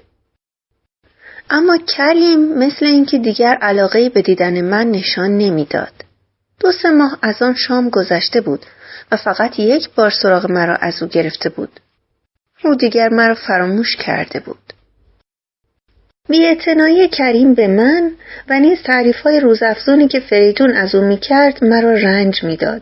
اما 1.50 1.78
کریم 1.98 2.58
مثل 2.58 2.86
اینکه 2.86 3.18
دیگر 3.18 3.58
علاقه 3.62 4.10
به 4.10 4.22
دیدن 4.22 4.62
من 4.62 4.92
نشان 4.92 5.38
نمی‌داد. 5.38 5.94
دو 6.60 6.72
سه 6.72 6.90
ماه 6.90 7.18
از 7.22 7.42
آن 7.42 7.56
شام 7.56 7.90
گذشته 7.90 8.42
بود 8.42 8.66
و 9.12 9.18
فقط 9.18 9.60
یک 9.60 9.90
بار 9.96 10.10
سراغ 10.10 10.52
مرا 10.52 10.76
از 10.76 11.04
او 11.04 11.08
گرفته 11.10 11.50
بود. 11.50 11.80
او 12.64 12.76
دیگر 12.76 13.10
مرا 13.10 13.36
فراموش 13.36 13.96
کرده 13.96 14.40
بود. 14.40 14.74
بیاعتنایی 16.30 17.08
کریم 17.08 17.54
به 17.54 17.68
من 17.68 18.12
و 18.50 18.60
نیز 18.60 18.78
های 19.24 19.40
روزافزونی 19.40 20.08
که 20.08 20.20
فریدون 20.20 20.72
از 20.72 20.96
او 20.96 21.02
می‌کرد 21.02 21.64
مرا 21.64 21.94
رنج 21.94 22.44
می‌داد. 22.44 22.82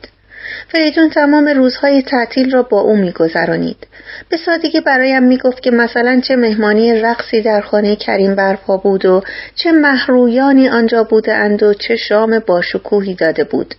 فریدون 0.67 1.09
تمام 1.09 1.47
روزهای 1.47 2.01
تعطیل 2.01 2.51
را 2.51 2.63
با 2.63 2.79
او 2.79 2.95
میگذرانید 2.95 3.87
به 4.29 4.37
سادگی 4.37 4.81
برایم 4.81 5.23
می‌گفت 5.23 5.63
که 5.63 5.71
مثلا 5.71 6.21
چه 6.23 6.35
مهمانی 6.35 6.93
رقصی 6.93 7.41
در 7.41 7.61
خانه 7.61 7.95
کریم 7.95 8.35
برپا 8.35 8.77
بود 8.77 9.05
و 9.05 9.21
چه 9.55 9.71
محرویانی 9.71 10.69
آنجا 10.69 11.03
بودند 11.03 11.63
و 11.63 11.73
چه 11.73 11.95
شام 11.95 12.39
باشکوهی 12.39 13.13
داده 13.13 13.43
بود 13.43 13.75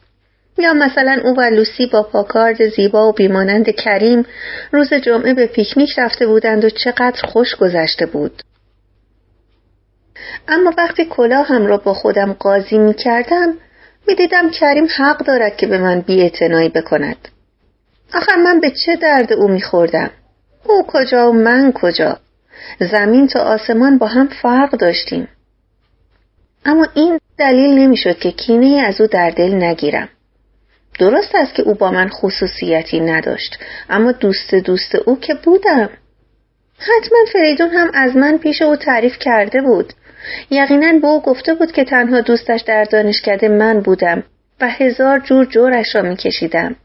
یا 0.58 0.74
مثلا 0.74 1.20
او 1.24 1.34
و 1.36 1.40
لوسی 1.40 1.86
با 1.86 2.02
پاکارد 2.02 2.68
زیبا 2.68 3.08
و 3.08 3.12
بیمانند 3.12 3.70
کریم 3.70 4.26
روز 4.72 4.94
جمعه 4.94 5.34
به 5.34 5.46
پیکنیک 5.46 5.98
رفته 5.98 6.26
بودند 6.26 6.64
و 6.64 6.70
چقدر 6.70 7.22
خوش 7.22 7.56
گذشته 7.56 8.06
بود. 8.06 8.42
اما 10.48 10.72
وقتی 10.78 11.04
کلاهم 11.04 11.66
را 11.66 11.76
با 11.76 11.94
خودم 11.94 12.32
قاضی 12.32 12.78
می 12.78 12.94
کردم 12.94 13.54
می 14.08 14.14
دیدم 14.14 14.50
کریم 14.50 14.86
حق 14.96 15.18
دارد 15.18 15.56
که 15.56 15.66
به 15.66 15.78
من 15.78 16.00
بی 16.00 16.30
بکند. 16.74 17.28
آخر 18.14 18.36
من 18.36 18.60
به 18.60 18.70
چه 18.70 18.96
درد 18.96 19.32
او 19.32 19.48
می 19.48 19.62
خوردم؟ 19.62 20.10
او 20.64 20.86
کجا 20.86 21.30
و 21.30 21.32
من 21.32 21.72
کجا؟ 21.72 22.18
زمین 22.80 23.26
تا 23.26 23.40
آسمان 23.40 23.98
با 23.98 24.06
هم 24.06 24.28
فرق 24.42 24.70
داشتیم. 24.70 25.28
اما 26.64 26.86
این 26.94 27.20
دلیل 27.38 27.78
نمی‌شد 27.78 28.18
که 28.18 28.30
کینه 28.30 28.82
از 28.86 29.00
او 29.00 29.06
در 29.06 29.30
دل 29.30 29.54
نگیرم. 29.54 30.08
درست 30.98 31.34
است 31.34 31.54
که 31.54 31.62
او 31.62 31.74
با 31.74 31.90
من 31.90 32.08
خصوصیتی 32.08 33.00
نداشت 33.00 33.58
اما 33.90 34.12
دوست 34.12 34.54
دوست 34.54 34.94
او 34.94 35.20
که 35.20 35.34
بودم 35.34 35.90
حتما 36.78 37.18
فریدون 37.32 37.70
هم 37.70 37.90
از 37.94 38.16
من 38.16 38.38
پیش 38.38 38.62
او 38.62 38.76
تعریف 38.76 39.18
کرده 39.18 39.60
بود 39.60 39.92
یقینا 40.50 40.98
به 40.98 41.06
او 41.06 41.22
گفته 41.22 41.54
بود 41.54 41.72
که 41.72 41.84
تنها 41.84 42.20
دوستش 42.20 42.60
در 42.60 42.84
دانشکده 42.84 43.48
من 43.48 43.80
بودم 43.80 44.22
و 44.60 44.68
هزار 44.68 45.18
جور 45.18 45.44
جورش 45.44 45.94
را 45.94 46.02
میکشیدم. 46.02 46.76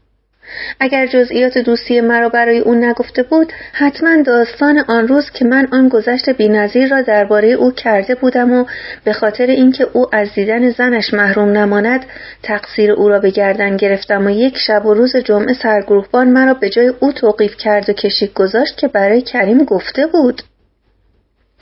اگر 0.80 1.06
جزئیات 1.06 1.58
دوستی 1.58 2.00
مرا 2.00 2.28
برای 2.28 2.58
او 2.58 2.74
نگفته 2.74 3.22
بود 3.22 3.52
حتما 3.72 4.22
داستان 4.22 4.78
آن 4.88 5.08
روز 5.08 5.30
که 5.30 5.44
من 5.44 5.68
آن 5.72 5.88
گذشت 5.88 6.30
بینظیر 6.30 6.88
را 6.88 7.02
درباره 7.02 7.48
او 7.48 7.70
کرده 7.72 8.14
بودم 8.14 8.52
و 8.52 8.64
به 9.04 9.12
خاطر 9.12 9.46
اینکه 9.46 9.86
او 9.92 10.14
از 10.14 10.28
دیدن 10.34 10.70
زنش 10.70 11.14
محروم 11.14 11.48
نماند 11.48 12.06
تقصیر 12.42 12.92
او 12.92 13.08
را 13.08 13.18
به 13.18 13.30
گردن 13.30 13.76
گرفتم 13.76 14.26
و 14.26 14.30
یک 14.30 14.58
شب 14.58 14.86
و 14.86 14.94
روز 14.94 15.16
جمعه 15.16 15.52
سرگروهبان 15.52 16.28
مرا 16.28 16.54
به 16.54 16.68
جای 16.70 16.92
او 17.00 17.12
توقیف 17.12 17.56
کرد 17.56 17.90
و 17.90 17.92
کشیک 17.92 18.32
گذاشت 18.34 18.76
که 18.76 18.88
برای 18.88 19.22
کریم 19.22 19.64
گفته 19.64 20.06
بود. 20.06 20.42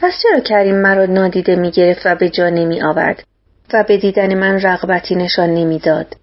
پس 0.01 0.13
چرا 0.23 0.41
کریم 0.41 0.77
مرا 0.77 1.07
نادیده 1.07 1.57
می 1.57 1.71
گرفت 1.71 2.07
و 2.07 2.15
به 2.15 2.29
جا 2.29 2.49
نمی 2.49 2.83
آورد 2.83 3.23
و 3.73 3.85
به 3.89 3.97
دیدن 3.97 4.35
من 4.35 4.61
رغبتی 4.61 5.15
نشان 5.15 5.51
نمی‌داد. 5.51 6.17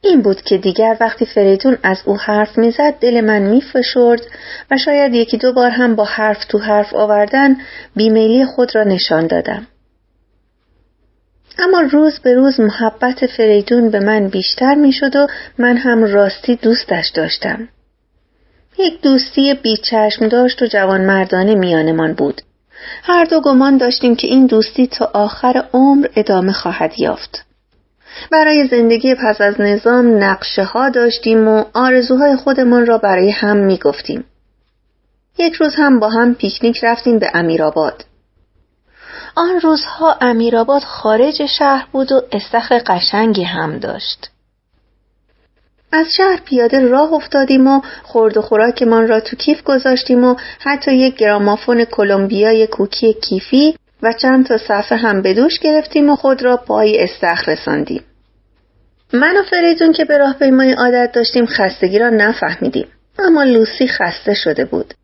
این 0.00 0.22
بود 0.22 0.42
که 0.42 0.58
دیگر 0.58 0.96
وقتی 1.00 1.26
فریدون 1.26 1.78
از 1.82 2.02
او 2.04 2.16
حرف 2.16 2.58
می‌زد 2.58 2.94
دل 3.00 3.20
من 3.20 3.42
میفشرد 3.42 4.20
و 4.70 4.76
شاید 4.78 5.14
یکی 5.14 5.38
دو 5.38 5.52
بار 5.52 5.70
هم 5.70 5.96
با 5.96 6.04
حرف 6.04 6.44
تو 6.44 6.58
حرف 6.58 6.94
آوردن 6.94 7.56
بیمیلی 7.96 8.44
خود 8.44 8.74
را 8.74 8.84
نشان 8.84 9.26
دادم. 9.26 9.66
اما 11.58 11.80
روز 11.80 12.18
به 12.18 12.34
روز 12.34 12.60
محبت 12.60 13.26
فریدون 13.26 13.90
به 13.90 14.00
من 14.00 14.28
بیشتر 14.28 14.74
می‌شد 14.74 15.16
و 15.16 15.26
من 15.58 15.76
هم 15.76 16.04
راستی 16.04 16.56
دوستش 16.56 17.08
داشتم. 17.14 17.68
یک 18.78 19.00
دوستی 19.00 19.54
بیچشم 19.54 20.28
داشت 20.28 20.62
و 20.62 20.66
جوان 20.66 21.00
مردانه 21.00 21.54
میانمان 21.54 22.12
بود. 22.12 22.42
هر 23.02 23.24
دو 23.24 23.40
گمان 23.40 23.76
داشتیم 23.76 24.16
که 24.16 24.26
این 24.26 24.46
دوستی 24.46 24.86
تا 24.86 25.10
آخر 25.14 25.64
عمر 25.72 26.06
ادامه 26.16 26.52
خواهد 26.52 27.00
یافت. 27.00 27.46
برای 28.30 28.68
زندگی 28.70 29.14
پس 29.14 29.40
از 29.40 29.60
نظام 29.60 30.24
نقشه 30.24 30.64
ها 30.64 30.88
داشتیم 30.88 31.48
و 31.48 31.64
آرزوهای 31.74 32.36
خودمان 32.36 32.86
را 32.86 32.98
برای 32.98 33.30
هم 33.30 33.56
می 33.56 33.78
گفتیم. 33.78 34.24
یک 35.38 35.54
روز 35.54 35.74
هم 35.74 36.00
با 36.00 36.08
هم 36.08 36.34
پیکنیک 36.34 36.84
رفتیم 36.84 37.18
به 37.18 37.30
امیرآباد. 37.34 38.04
آن 39.36 39.60
روزها 39.60 40.16
امیرآباد 40.20 40.82
خارج 40.82 41.46
شهر 41.46 41.86
بود 41.92 42.12
و 42.12 42.22
استخر 42.32 42.82
قشنگی 42.86 43.44
هم 43.44 43.78
داشت. 43.78 44.30
از 45.92 46.06
شهر 46.16 46.40
پیاده 46.44 46.88
راه 46.88 47.12
افتادیم 47.12 47.66
و 47.66 47.80
خورد 48.02 48.36
و 48.36 48.42
خوراکمان 48.42 49.08
را 49.08 49.20
تو 49.20 49.36
کیف 49.36 49.62
گذاشتیم 49.62 50.24
و 50.24 50.36
حتی 50.60 50.94
یک 50.94 51.16
گرامافون 51.16 51.84
کلمبیای 51.84 52.66
کوکی 52.66 53.12
کیفی 53.12 53.74
و 54.02 54.12
چند 54.12 54.46
تا 54.46 54.58
صفحه 54.58 54.98
هم 54.98 55.22
به 55.22 55.34
دوش 55.34 55.58
گرفتیم 55.58 56.10
و 56.10 56.16
خود 56.16 56.42
را 56.42 56.56
پای 56.56 57.02
استخر 57.04 57.52
رساندیم. 57.52 58.02
من 59.12 59.36
و 59.36 59.42
فریدون 59.50 59.92
که 59.92 60.04
به 60.04 60.18
راهپیمایی 60.18 60.72
عادت 60.72 61.12
داشتیم 61.12 61.46
خستگی 61.46 61.98
را 61.98 62.10
نفهمیدیم 62.10 62.86
اما 63.18 63.44
لوسی 63.44 63.88
خسته 63.88 64.34
شده 64.34 64.64
بود. 64.64 64.94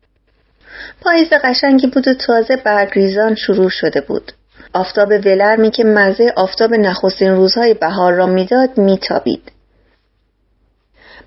پاییز 1.01 1.29
قشنگی 1.43 1.87
بود 1.87 2.07
و 2.07 2.13
تازه 2.13 2.55
برگریزان 2.55 3.35
شروع 3.35 3.69
شده 3.69 4.01
بود. 4.01 4.31
آفتاب 4.73 5.09
ولرمی 5.09 5.71
که 5.71 5.83
مزه 5.83 6.33
آفتاب 6.35 6.73
نخستین 6.73 7.31
روزهای 7.31 7.73
بهار 7.73 8.13
را 8.13 8.25
می‌داد 8.25 8.77
میتابید 8.77 9.52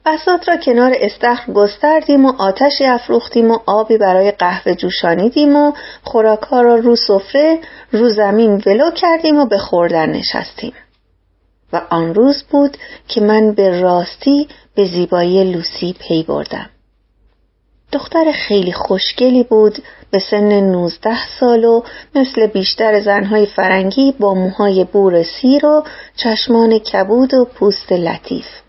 بسات 0.07 0.49
را 0.49 0.57
کنار 0.57 0.93
استخر 0.97 1.53
گستردیم 1.53 2.27
و 2.27 2.33
آتشی 2.39 2.85
افروختیم 2.85 3.51
و 3.51 3.59
آبی 3.67 3.99
برای 3.99 4.31
قهوه 4.31 4.75
جوشانیدیم 4.75 5.57
و 5.57 5.73
خوراکها 6.03 6.61
را 6.63 6.75
رو 6.75 6.97
سفره 6.97 7.59
رو 7.93 8.09
زمین 8.09 8.63
ولو 8.67 8.91
کردیم 8.91 9.39
و 9.39 9.47
به 9.47 9.59
خوردن 9.59 10.11
نشستیم. 10.11 10.73
و 11.73 11.83
آن 11.91 12.15
روز 12.15 12.43
بود 12.51 12.77
که 13.09 13.21
من 13.21 13.53
به 13.53 13.81
راستی 13.81 14.49
به 14.75 14.85
زیبایی 14.85 15.45
لوسی 15.45 15.97
پی 15.99 16.23
بردم. 16.23 16.71
دختر 17.93 18.33
خیلی 18.33 18.73
خوشگلی 18.73 19.43
بود 19.43 19.79
به 20.11 20.19
سن 20.19 20.61
نوزده 20.61 21.29
سال 21.41 21.65
و 21.65 21.83
مثل 22.15 22.47
بیشتر 22.47 23.01
زنهای 23.01 23.47
فرنگی 23.47 24.15
با 24.21 24.35
موهای 24.35 24.85
بور 24.85 25.23
سیر 25.23 25.67
و 25.67 25.85
چشمان 26.17 26.79
کبود 26.79 27.35
و 27.35 27.45
پوست 27.45 27.93
لطیف. 27.93 28.66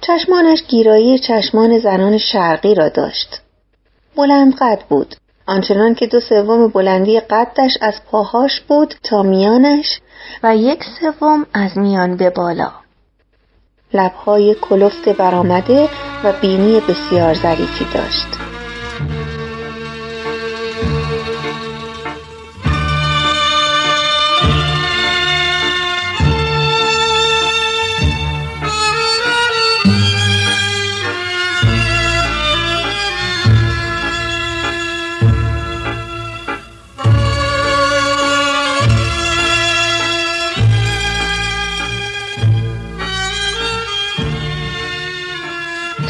چشمانش 0.00 0.62
گیرایی 0.68 1.18
چشمان 1.18 1.78
زنان 1.78 2.18
شرقی 2.18 2.74
را 2.74 2.88
داشت. 2.88 3.40
بلند 4.16 4.54
قد 4.54 4.82
بود. 4.88 5.14
آنچنان 5.46 5.94
که 5.94 6.06
دو 6.06 6.20
سوم 6.20 6.68
بلندی 6.68 7.20
قدش 7.20 7.78
از 7.80 7.94
پاهاش 8.10 8.60
بود 8.60 8.94
تا 9.02 9.22
میانش 9.22 10.00
و 10.42 10.56
یک 10.56 10.84
سوم 11.00 11.46
از 11.54 11.78
میان 11.78 12.16
به 12.16 12.30
بالا. 12.30 12.70
لبهای 13.94 14.56
کلفت 14.60 15.08
برآمده 15.08 15.88
و 16.24 16.32
بینی 16.40 16.80
بسیار 16.80 17.34
ظریفی 17.34 17.86
داشت. 17.94 18.59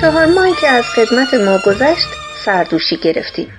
چهار 0.00 0.26
ماهی 0.26 0.52
که 0.60 0.68
از 0.68 0.84
خدمت 0.84 1.34
ما 1.34 1.58
گذشت 1.66 2.08
سردوشی 2.44 2.96
گرفتیم. 2.96 3.52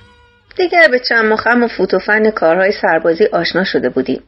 دیگر 0.57 0.87
به 0.91 0.99
چند 0.99 1.25
مخم 1.25 1.63
و 1.63 1.67
فوت 1.67 1.93
و 1.93 1.99
فن 1.99 2.29
کارهای 2.29 2.71
سربازی 2.81 3.25
آشنا 3.25 3.63
شده 3.63 3.89
بودیم. 3.89 4.23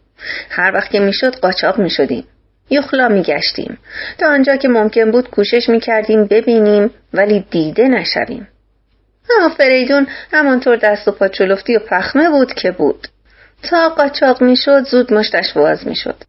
هر 0.50 0.72
وقت 0.74 0.91
که 0.91 1.00
می‌شد 1.00 1.36
قاچاق 1.36 1.79
می‌شدیم. 1.79 2.27
یخلا 2.70 3.08
میگشتیم. 3.08 3.77
تا 4.17 4.27
آنجا 4.27 4.55
که 4.55 4.67
ممکن 4.67 5.12
بود 5.12 5.29
کوشش 5.29 5.69
می‌کردیم 5.69 6.26
ببینیم 6.26 6.91
ولی 7.13 7.45
دیده 7.52 7.84
نشویم. 7.84 8.47
اما 9.39 9.49
فریدون 9.49 10.08
همانطور 10.32 10.76
دست 10.76 11.08
و 11.08 11.12
پا 11.12 11.28
چلفتی 11.28 11.76
و 11.76 11.80
پخمه 11.80 12.30
بود 12.30 12.54
که 12.54 12.71
بود. 12.71 13.08
تا 13.63 13.89
قاچاق 13.89 14.41
می‌شد 14.41 14.84
زود 14.84 15.13
مشتش 15.13 15.54
باز 15.54 15.88
می‌شد. 15.88 16.23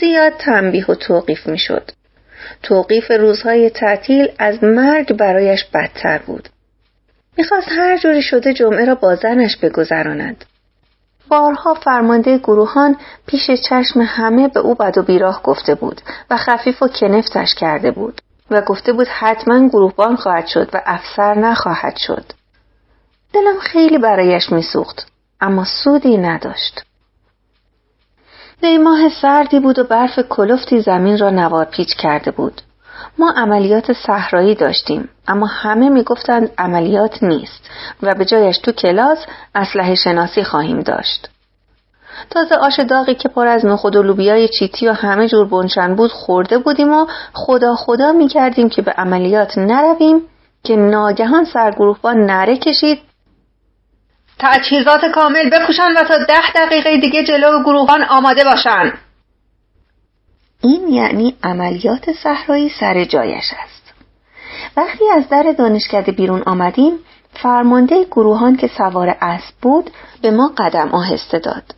زیاد 0.00 0.32
تنبیه 0.38 0.86
و 0.86 0.94
توقیف 0.94 1.46
می‌شد. 1.46 1.90
توقیف 2.62 3.10
روزهای 3.10 3.70
تعطیل 3.70 4.28
از 4.38 4.64
مرگ 4.64 5.16
برایش 5.16 5.64
بدتر 5.64 6.18
بود. 6.18 6.48
می‌خواست 7.38 7.68
هر 7.68 7.98
جوری 7.98 8.22
شده 8.22 8.54
جمعه 8.54 8.84
را 8.84 8.94
با 8.94 9.14
زنش 9.14 9.56
بگذراند. 9.56 10.44
بارها 11.28 11.74
فرمانده 11.74 12.38
گروهان 12.38 12.96
پیش 13.26 13.50
چشم 13.68 14.00
همه 14.00 14.48
به 14.48 14.60
او 14.60 14.74
بد 14.74 14.98
و 14.98 15.02
بیراه 15.02 15.42
گفته 15.42 15.74
بود 15.74 16.00
و 16.30 16.36
خفیف 16.36 16.82
و 16.82 16.88
کنفتش 16.88 17.54
کرده 17.54 17.90
بود 17.90 18.20
و 18.50 18.60
گفته 18.60 18.92
بود 18.92 19.08
حتما 19.08 19.68
گروهبان 19.68 20.16
خواهد 20.16 20.46
شد 20.46 20.70
و 20.72 20.82
افسر 20.86 21.34
نخواهد 21.34 21.96
شد. 21.96 22.24
دلم 23.32 23.58
خیلی 23.60 23.98
برایش 23.98 24.52
میسوخت 24.52 25.06
اما 25.40 25.64
سودی 25.84 26.16
نداشت. 26.16 26.82
دی 28.62 28.78
ماه 28.78 29.08
سردی 29.08 29.60
بود 29.60 29.78
و 29.78 29.84
برف 29.84 30.18
کلفتی 30.28 30.80
زمین 30.80 31.18
را 31.18 31.30
نوار 31.30 31.64
پیچ 31.64 31.96
کرده 31.96 32.30
بود. 32.30 32.60
ما 33.18 33.32
عملیات 33.36 33.92
صحرایی 33.92 34.54
داشتیم 34.54 35.08
اما 35.28 35.46
همه 35.46 35.88
می‌گفتند 35.88 36.50
عملیات 36.58 37.22
نیست 37.22 37.70
و 38.02 38.14
به 38.14 38.24
جایش 38.24 38.58
تو 38.58 38.72
کلاس 38.72 39.18
اسلحه 39.54 39.94
شناسی 39.94 40.44
خواهیم 40.44 40.80
داشت. 40.80 41.28
تازه 42.30 42.54
آش 42.54 42.80
داغی 42.80 43.14
که 43.14 43.28
پر 43.28 43.46
از 43.46 43.66
نخود 43.66 43.96
و 43.96 44.02
لوبیای 44.02 44.48
چیتی 44.48 44.88
و 44.88 44.92
همه 44.92 45.28
جور 45.28 45.48
بنشن 45.48 45.94
بود 45.94 46.12
خورده 46.12 46.58
بودیم 46.58 46.92
و 46.92 47.06
خدا 47.32 47.74
خدا 47.74 48.12
می 48.12 48.28
کردیم 48.28 48.68
که 48.68 48.82
به 48.82 48.92
عملیات 48.92 49.58
نرویم 49.58 50.22
که 50.64 50.76
ناگهان 50.76 51.44
سرگروهبان 51.44 52.16
نره 52.16 52.56
کشید 52.56 52.98
تجهیزات 54.42 55.04
کامل 55.14 55.50
بپوشن 55.50 55.92
و 55.96 56.04
تا 56.04 56.18
ده 56.18 56.52
دقیقه 56.54 56.96
دیگه 56.96 57.24
جلو 57.24 57.62
گروهان 57.62 58.02
آماده 58.02 58.44
باشن. 58.44 58.92
این 60.62 60.88
یعنی 60.88 61.36
عملیات 61.42 62.12
صحرایی 62.12 62.68
سر 62.80 63.04
جایش 63.04 63.44
است. 63.64 63.92
وقتی 64.76 65.04
از 65.10 65.28
در 65.28 65.54
دانشکده 65.58 66.12
بیرون 66.12 66.42
آمدیم 66.46 66.98
فرمانده 67.42 68.04
گروهان 68.04 68.56
که 68.56 68.70
سوار 68.78 69.16
اسب 69.20 69.54
بود 69.62 69.90
به 70.22 70.30
ما 70.30 70.52
قدم 70.58 70.88
آهسته 70.88 71.38
داد. 71.38 71.74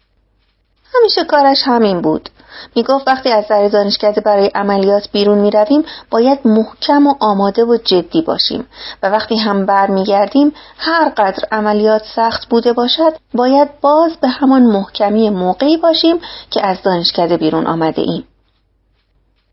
همیشه 0.94 1.24
کارش 1.24 1.62
همین 1.66 2.00
بود. 2.00 2.30
می 2.76 2.82
گفت 2.82 3.08
وقتی 3.08 3.32
از 3.32 3.48
در 3.48 3.68
دانشکده 3.68 4.20
برای 4.20 4.50
عملیات 4.54 5.08
بیرون 5.12 5.38
می 5.38 5.50
رویم 5.50 5.84
باید 6.10 6.38
محکم 6.44 7.06
و 7.06 7.14
آماده 7.20 7.64
و 7.64 7.76
جدی 7.84 8.22
باشیم 8.22 8.66
و 9.02 9.10
وقتی 9.10 9.36
هم 9.36 9.66
بر 9.66 9.90
می 9.90 10.04
گردیم 10.04 10.52
هر 10.78 11.08
قدر 11.08 11.48
عملیات 11.52 12.02
سخت 12.16 12.48
بوده 12.48 12.72
باشد 12.72 13.12
باید 13.34 13.80
باز 13.80 14.16
به 14.20 14.28
همان 14.28 14.62
محکمی 14.62 15.30
موقعی 15.30 15.76
باشیم 15.76 16.16
که 16.50 16.66
از 16.66 16.82
دانشکده 16.82 17.36
بیرون 17.36 17.66
آمده 17.66 18.02
ایم. 18.02 18.24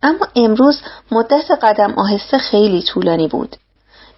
اما 0.04 0.28
امروز 0.36 0.82
مدت 1.12 1.52
قدم 1.62 1.94
آهسته 1.98 2.38
خیلی 2.38 2.82
طولانی 2.82 3.28
بود. 3.28 3.56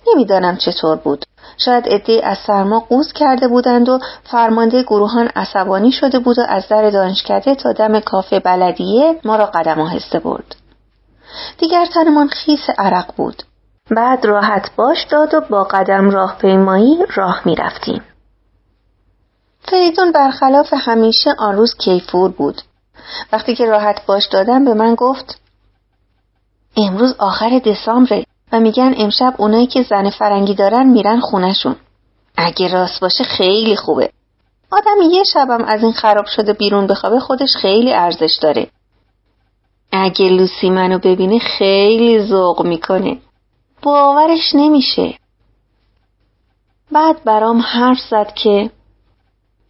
نمی‌دانم 0.08 0.58
چطور 0.58 0.96
بود. 0.96 1.26
شاید 1.58 1.88
عده 1.88 2.22
از 2.24 2.38
سرما 2.48 2.80
قوز 2.80 3.14
کرده 3.14 3.48
بودند 3.48 3.90
و 3.90 4.00
فرمانده 4.24 4.84
گروهان 4.84 5.28
عصبانی 5.36 5.92
شده 5.92 6.20
بود 6.20 6.40
و 6.40 6.42
از 6.50 6.68
در 6.68 6.90
دانشکده 6.90 7.56
تا 7.56 7.74
دم 7.74 8.00
کافه 8.00 8.40
بلدیه 8.40 9.20
ما 9.26 9.36
را 9.36 9.46
قدم 9.46 9.80
آهسته 9.80 10.20
برد. 10.20 10.56
دیگر 11.58 11.86
تنمان 11.86 12.28
خیس 12.28 12.70
عرق 12.78 13.16
بود. 13.16 13.44
بعد 13.92 14.26
راحت 14.26 14.76
باش 14.76 15.04
داد 15.04 15.34
و 15.34 15.42
با 15.42 15.64
قدم 15.64 16.10
راهپیمایی 16.10 16.98
راه 17.16 17.42
می 17.46 17.56
رفتیم. 17.56 18.04
فریدون 19.62 20.12
برخلاف 20.12 20.74
همیشه 20.74 21.30
آن 21.40 21.56
روز 21.56 21.76
کیفور 21.78 22.32
بود. 22.32 22.62
وقتی 23.32 23.56
که 23.56 23.66
راحت 23.66 24.06
باش 24.06 24.26
دادم 24.26 24.66
به 24.66 24.74
من 24.74 24.96
گفت 24.96 25.40
امروز 26.78 27.16
آخر 27.20 27.60
دسامبر 27.60 28.24
و 28.54 28.60
میگن 28.60 28.94
امشب 28.98 29.34
اونایی 29.38 29.68
که 29.68 29.84
زن 29.84 30.10
فرنگی 30.10 30.54
دارن 30.54 30.88
میرن 30.90 31.20
خونشون. 31.20 31.76
اگه 32.38 32.68
راست 32.68 33.02
باشه 33.02 33.24
خیلی 33.24 33.76
خوبه. 33.76 34.10
آدم 34.72 35.12
یه 35.12 35.24
شبم 35.24 35.64
از 35.64 35.84
این 35.84 35.92
خراب 35.92 36.26
شده 36.26 36.54
بیرون 36.54 36.88
بخوابه 36.88 37.20
خودش 37.20 37.56
خیلی 37.62 37.94
ارزش 37.94 38.38
داره. 38.42 38.68
اگه 39.92 40.30
لوسی 40.30 40.70
منو 40.70 41.00
ببینه 41.00 41.40
خیلی 41.40 42.26
ذوق 42.26 42.66
می‌کنه. 42.66 43.18
باورش 43.82 44.56
نمیشه. 44.56 45.14
بعد 46.92 47.24
برام 47.24 47.62
حرف 47.62 48.00
زد 48.10 48.34
که 48.34 48.72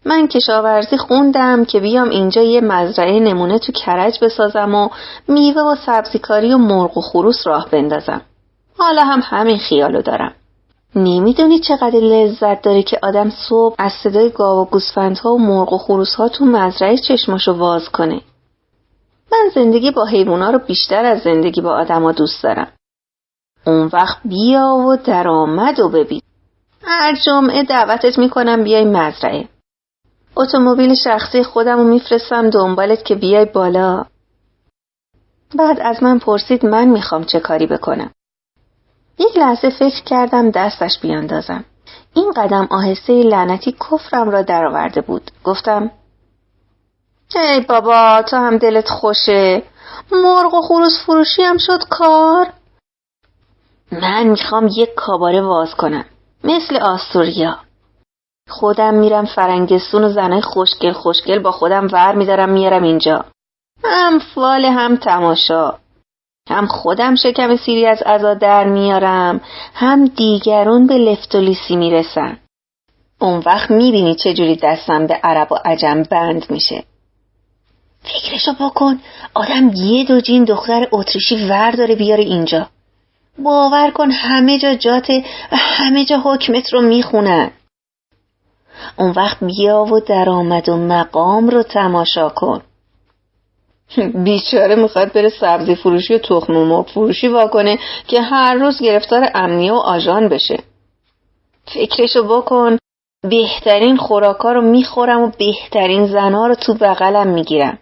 من 0.06 0.28
کشاورزی 0.28 0.98
خوندم 0.98 1.65
که 1.65 1.80
بیام 1.80 2.10
اینجا 2.10 2.41
یه 2.41 2.62
مزرعه 2.62 3.19
نمونه 3.19 3.60
تو 3.60 3.72
کرج 3.72 4.19
بسازم 4.22 4.76
و 4.76 4.89
میوه 5.28 5.62
و 5.62 5.76
سبزیکاری 5.86 6.54
و 6.54 6.58
مرغ 6.58 6.98
و 6.98 7.02
خروس 7.02 7.48
راه 7.48 7.69
بندازم. 7.72 8.22
حالا 8.77 9.03
هم 9.03 9.21
همین 9.23 9.57
خیالو 9.57 10.01
دارم. 10.01 10.33
نمی‌دونی 10.95 11.59
چقدر 11.59 11.99
لذت 11.99 12.62
داره 12.62 12.83
که 12.83 12.99
آدم 13.03 13.29
صبح 13.49 13.75
از 13.77 13.91
صدای 14.03 14.29
گاو 14.29 14.59
و 14.59 14.65
گوسفندها 14.65 15.33
و 15.33 15.39
مرغ 15.39 15.73
و 15.73 15.77
خروسها 15.77 16.29
تو 16.29 16.45
مزرعه 16.45 16.97
چشماشو 16.97 17.53
واز 17.53 17.89
کنه. 17.89 18.21
من 19.31 19.49
زندگی 19.55 19.91
با 19.91 20.05
حیوونا 20.05 20.49
رو 20.49 20.59
بیشتر 20.59 21.05
از 21.05 21.21
زندگی 21.21 21.62
با 21.62 21.71
آدما 21.71 22.12
دوست 22.12 22.43
دارم. 22.43 22.71
اون 23.67 23.89
وقت 23.93 24.17
بیا 24.25 24.67
و 24.67 24.95
درآمد 24.95 25.79
و 25.79 25.89
ببین. 25.89 26.21
هر 26.83 27.15
جمعه 27.25 27.63
دعوتت 27.63 28.17
می‌کنم 28.17 28.63
بیای 28.63 28.86
مزرعه. 28.86 29.47
اتومبیل 30.36 30.95
شخصی 30.95 31.43
خودم 31.43 31.77
رو 31.77 31.83
میفرستم 31.83 32.49
دنبالت 32.49 33.05
که 33.05 33.15
بیای 33.15 33.45
بالا. 33.45 34.05
بعد 35.55 35.79
از 35.79 36.03
من 36.03 36.19
پرسید 36.19 36.65
من 36.65 36.88
می‌خوام 36.88 37.23
چه 37.23 37.39
کاری 37.39 37.67
بکنم. 37.67 38.12
یک 39.19 39.38
لحظه 39.38 39.69
فکر 39.69 40.04
کردم 40.04 40.52
دستش 40.52 40.99
بیاندازم. 41.02 41.65
این 42.13 42.32
قدم 42.36 42.67
آهسته 42.71 43.13
لعنتی 43.13 43.71
کفرم 43.71 44.30
را 44.30 44.41
درآورده 44.41 45.02
بود. 45.02 45.32
گفتم 45.43 45.91
ای 47.36 47.62
بابا 47.62 48.21
تو 48.21 48.38
هم 48.38 48.58
دلت 48.58 48.89
خوشه. 48.89 49.63
مرغ 50.12 50.54
و 50.54 50.62
خروس 50.62 51.04
فروشی 51.06 51.43
هم 51.43 51.58
شد 51.58 51.84
کار. 51.89 52.47
من 53.91 54.28
می‌خوام 54.28 54.67
یک 54.67 54.89
کاباره 54.95 55.41
واز 55.41 55.73
کنم 55.73 56.06
مثل 56.43 56.78
آستوریا. 56.78 57.58
خودم 58.49 58.93
میرم 58.93 59.26
فرنگستون 59.26 60.04
و 60.04 60.10
زنای 60.10 60.41
خوشگل 60.41 60.91
خوشگل 60.91 61.39
با 61.39 61.52
خودم 61.52 61.88
ور 61.91 62.15
میدارم 62.15 62.49
میارم 62.49 62.84
اینجا. 62.84 63.26
هم 63.84 64.19
فال 64.19 64.65
هم 64.65 64.95
تماشا. 64.95 65.73
هم 66.49 66.67
خودم 66.67 67.15
شکم 67.15 67.56
سیری 67.56 67.86
از 67.86 68.01
عزا 68.01 68.34
در 68.34 68.63
میارم 68.63 69.41
هم 69.73 70.06
دیگرون 70.06 70.88
به 70.88 70.97
لفتولیسی 70.97 71.75
می‌رسن. 71.75 72.38
اون 73.21 73.43
وقت 73.45 73.71
می‌بینی 73.71 74.15
چجوری 74.15 74.56
دستم 74.56 75.08
به 75.08 75.13
عرب 75.13 75.51
و 75.51 75.56
عجم 75.65 76.03
بند 76.03 76.45
میشه. 76.49 76.84
فکرشو 78.03 78.51
بکن 78.60 78.99
آدم 79.34 79.71
یه 79.75 80.03
دو 80.03 80.21
جین 80.21 80.43
دختر 80.43 80.88
اتریشی 80.91 81.47
ور 81.49 81.71
داره 81.71 81.95
بیاره 81.95 82.23
اینجا. 82.23 82.67
باور 83.39 83.91
کن 83.91 84.12
همه 84.12 84.60
جا 84.60 84.73
جاته 84.73 85.23
و 85.51 85.56
همه 85.56 86.06
جا 86.06 86.21
حکمت 86.25 86.73
رو 86.73 86.82
می‌خونن. 86.82 87.51
اون 88.97 89.12
وقت 89.12 89.43
بیا 89.43 89.84
و 89.84 89.99
درآمد 89.99 90.69
و 90.69 90.77
مقام 90.77 91.49
رو 91.49 91.63
تماشا 91.63 92.29
کن. 92.29 92.62
بیچاره 94.25 94.75
می‌خواد 94.75 95.13
بره 95.13 95.29
سبزی 95.29 95.75
فروشی 95.75 96.15
و 96.15 96.17
تخم 96.17 96.53
مرغ 96.53 96.88
فروشی 96.88 97.27
واکنه 97.27 97.79
که 98.08 98.21
هر 98.21 98.53
روز 98.53 98.82
گرفتار 98.82 99.29
امنیه 99.36 99.73
و 99.73 99.75
آژان 99.75 100.29
بشه. 100.29 100.58
فکرشو 101.73 102.23
بکن. 102.23 102.77
بهترین 103.29 103.97
خوراکا 103.97 104.51
رو 104.51 104.62
می‌خورم 104.62 105.21
و 105.21 105.32
بهترین 105.39 106.08
زنها 106.08 106.47
رو 106.47 106.56
تو 106.56 106.73
بغلم 106.73 107.27
می‌گیرم. 107.27 107.79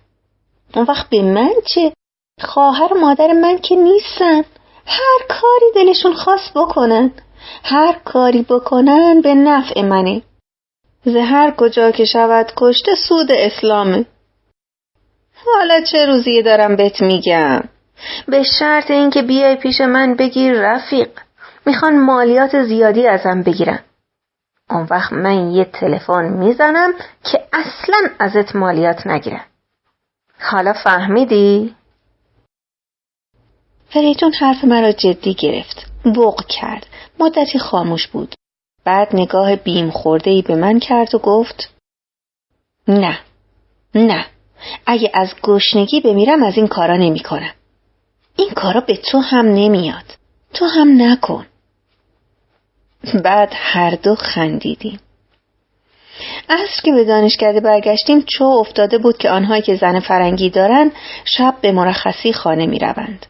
اون 0.75 0.85
وقت 0.85 1.09
به 1.09 1.21
من 1.21 1.53
چه؟ 1.75 1.93
خواهر 2.41 2.93
مادر 2.93 3.33
من 3.33 3.57
که 3.57 3.75
نیستن. 3.75 4.43
هر 4.85 5.19
کاری 5.29 5.85
دلشون 5.85 6.13
خواست 6.13 6.53
بکنن. 6.55 7.11
هر 7.63 7.99
کاری 8.05 8.41
بکنن 8.41 9.21
به 9.21 9.33
نفع 9.33 9.81
منه. 9.81 10.21
زهر 11.05 11.53
کجا 11.57 11.91
که 11.91 12.05
شود 12.05 12.51
کشته 12.57 12.91
سود 13.09 13.31
اسلامه. 13.31 14.05
حالا 15.45 15.81
چه 15.91 16.05
روزی 16.05 16.41
دارم 16.41 16.75
بهت 16.75 17.01
میگم؟ 17.01 17.63
به 18.27 18.43
شرط 18.43 18.91
اینکه 18.91 19.21
بیای 19.21 19.55
پیش 19.55 19.81
من 19.81 20.15
بگیر 20.15 20.53
رفیق. 20.53 21.09
می‌خوان 21.65 21.99
مالیات 21.99 22.63
زیادی 22.63 23.07
ازم 23.07 23.41
بگیرن. 23.41 23.79
اون 24.69 24.87
وقت 24.89 25.13
من 25.13 25.51
یه 25.51 25.65
تلفن 25.65 26.29
می‌زنم 26.29 26.93
که 27.23 27.47
اصلا 27.53 27.97
ازت 28.19 28.55
مالیات 28.55 29.07
نگیرم 29.07 29.45
حالا 30.39 30.73
فهمیدی؟ 30.73 31.75
فریدون 33.89 34.33
حرف 34.33 34.63
مرا 34.63 34.91
جدی 34.91 35.33
گرفت. 35.33 35.85
بغ 36.05 36.45
کرد. 36.47 36.87
مدتی 37.19 37.59
خاموش 37.59 38.07
بود. 38.07 38.35
بعد 38.85 39.07
نگاه 39.13 39.55
بیم 39.55 39.89
خورده 39.89 40.41
به 40.41 40.55
من 40.55 40.79
کرد 40.79 41.15
و 41.15 41.19
گفت 41.19 41.73
نه. 42.87 43.19
نه. 43.95 44.25
اگه 44.85 45.11
از 45.13 45.33
گشنگی 45.43 46.01
بمیرم 46.01 46.43
از 46.43 46.57
این 46.57 46.67
کارا 46.67 46.97
نمی 46.97 47.19
کنم. 47.19 47.53
این 48.35 48.49
کارا 48.49 48.81
به 48.81 48.95
تو 48.95 49.19
هم 49.19 49.45
نمیاد. 49.45 50.03
تو 50.53 50.65
هم 50.65 51.01
نکن. 51.01 51.45
بعد 53.23 53.49
هر 53.55 53.95
دو 53.95 54.15
خندیدیم. 54.15 54.99
عصر 56.49 56.81
که 56.83 56.91
به 56.91 57.05
دانشکده 57.05 57.59
برگشتیم 57.59 58.21
چو 58.21 58.43
افتاده 58.43 58.97
بود 58.97 59.17
که 59.17 59.29
آنهایی 59.29 59.61
که 59.61 59.75
زن 59.75 59.99
فرنگی 59.99 60.49
دارند 60.49 60.91
شب 61.25 61.55
به 61.61 61.71
مرخصی 61.71 62.33
خانه 62.33 62.65
می 62.65 62.79
روند. 62.79 63.25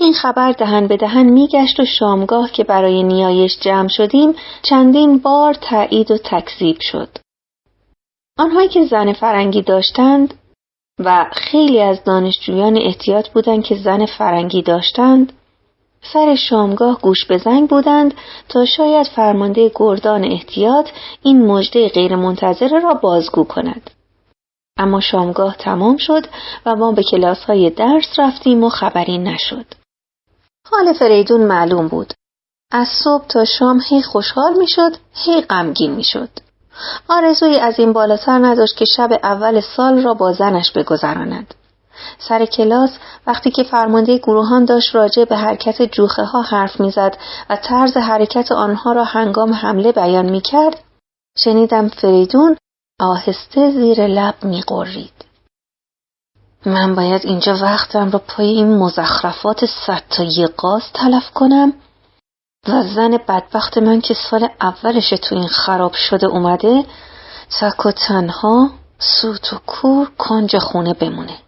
این 0.00 0.12
خبر 0.12 0.52
دهن 0.52 0.86
به 0.86 0.96
دهن 0.96 1.22
میگشت 1.22 1.80
و 1.80 1.84
شامگاه 1.84 2.50
که 2.50 2.64
برای 2.64 3.02
نیایش 3.02 3.58
جمع 3.60 3.88
شدیم 3.88 4.34
چندین 4.62 5.18
بار 5.18 5.54
تایید 5.54 6.10
و 6.10 6.18
تکذیب 6.18 6.76
شد. 6.80 7.08
آنهایی 8.38 8.68
که 8.68 8.86
زن 8.86 9.12
فرنگی 9.12 9.62
داشتند 9.62 10.34
و 10.98 11.30
خیلی 11.32 11.80
از 11.80 12.04
دانشجویان 12.04 12.76
احتیاط 12.76 13.28
بودند 13.28 13.64
که 13.64 13.76
زن 13.76 14.06
فرنگی 14.06 14.62
داشتند 14.62 15.32
سر 16.12 16.34
شامگاه 16.34 17.00
گوش 17.00 17.24
به 17.24 17.38
زنگ 17.38 17.68
بودند 17.68 18.14
تا 18.48 18.64
شاید 18.64 19.06
فرمانده 19.06 19.72
گردان 19.74 20.24
احتیاط 20.24 20.90
این 21.22 21.46
مژده 21.46 21.88
غیرمنتظره 21.88 22.80
را 22.80 22.94
بازگو 22.94 23.44
کند. 23.44 23.90
اما 24.76 25.00
شامگاه 25.00 25.56
تمام 25.56 25.96
شد 25.96 26.26
و 26.66 26.76
ما 26.76 26.92
به 26.92 27.02
کلاس 27.02 27.44
های 27.44 27.70
درس 27.70 28.18
رفتیم 28.18 28.64
و 28.64 28.68
خبری 28.68 29.18
نشد. 29.18 29.66
حال 30.70 30.92
فریدون 30.92 31.46
معلوم 31.46 31.88
بود. 31.88 32.14
از 32.72 32.88
صبح 33.04 33.26
تا 33.26 33.44
شام 33.44 33.80
هی 33.88 34.02
خوشحال 34.02 34.58
می‌شد، 34.58 34.96
هی 35.14 35.40
غمگین 35.40 35.90
می‌شد. 35.90 36.28
آرزوی 37.08 37.58
از 37.58 37.78
این 37.78 37.92
بالاتر 37.92 38.38
نداشت 38.46 38.76
که 38.76 38.84
شب 38.84 39.08
اول 39.22 39.60
سال 39.60 40.02
را 40.02 40.14
با 40.14 40.32
زنش 40.32 40.72
بگذراند. 40.72 41.54
سر 42.18 42.44
کلاس 42.44 42.90
وقتی 43.26 43.50
که 43.50 43.62
فرمانده 43.62 44.18
گروهان 44.18 44.64
داشت 44.64 44.94
راجع 44.94 45.24
به 45.24 45.36
حرکت 45.36 45.82
جوخه 45.82 46.24
ها 46.24 46.42
حرف 46.42 46.80
می‌زد 46.80 47.16
و 47.50 47.56
طرز 47.56 47.96
حرکت 47.96 48.52
آنها 48.52 48.92
را 48.92 49.04
هنگام 49.04 49.52
حمله 49.52 49.92
بیان 49.92 50.30
می 50.30 50.40
کرد 50.40 50.84
شنیدم 51.38 51.88
فریدون 51.88 52.56
آهسته 53.00 53.70
زیر 53.70 54.06
لب 54.06 54.34
می 54.42 54.62
قرید. 54.62 55.12
من 56.66 56.94
باید 56.94 57.26
اینجا 57.26 57.54
وقتم 57.62 58.10
را 58.10 58.18
پای 58.18 58.46
این 58.46 58.78
مزخرفات 58.78 59.64
ستایی 59.64 60.46
قاز 60.46 60.82
تلف 60.94 61.30
کنم 61.34 61.72
و 62.66 62.82
زن 62.82 63.10
بدبخت 63.10 63.78
من 63.78 64.00
که 64.00 64.14
سال 64.30 64.48
اولش 64.60 65.10
تو 65.10 65.34
این 65.34 65.48
خراب 65.48 65.92
شده 65.92 66.26
اومده 66.26 66.84
تک 67.60 67.86
و 67.86 67.90
تنها 67.92 68.70
سوت 68.98 69.52
و 69.52 69.58
کور 69.66 70.10
کنج 70.18 70.58
خونه 70.58 70.94
بمونه 70.94 71.38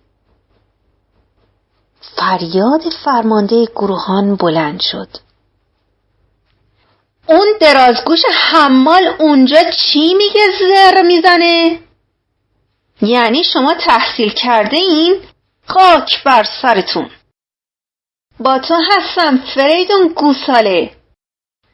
فریاد 2.17 2.83
فرمانده 3.05 3.65
گروهان 3.65 4.37
بلند 4.37 4.81
شد 4.81 5.09
اون 7.29 7.47
درازگوش 7.61 8.21
حمال 8.33 9.07
اونجا 9.19 9.63
چی 9.71 10.15
میگه 10.15 10.47
زر 10.61 11.03
می‌زنه؟ 11.03 11.81
یعنی 13.03 13.45
شما 13.45 13.75
تحصیل 13.75 14.31
کرده 14.33 14.77
این؟ 14.77 15.21
خاک 15.67 16.25
بر 16.25 16.47
سرتون 16.63 17.11
با 18.41 18.59
تو 18.59 18.75
هستم 18.91 19.39
فریدون 19.55 20.09
گوساله 20.09 21.00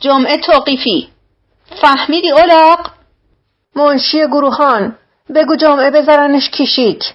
جمعه 0.00 0.36
توقیفی 0.36 1.08
فهمیدی 1.82 2.30
اولاق؟ 2.30 2.90
منشی 3.76 4.26
گروهان 4.26 4.96
بگو 5.34 5.56
جمعه 5.56 5.90
بذارنش 5.90 6.50
کشیک 6.50 7.14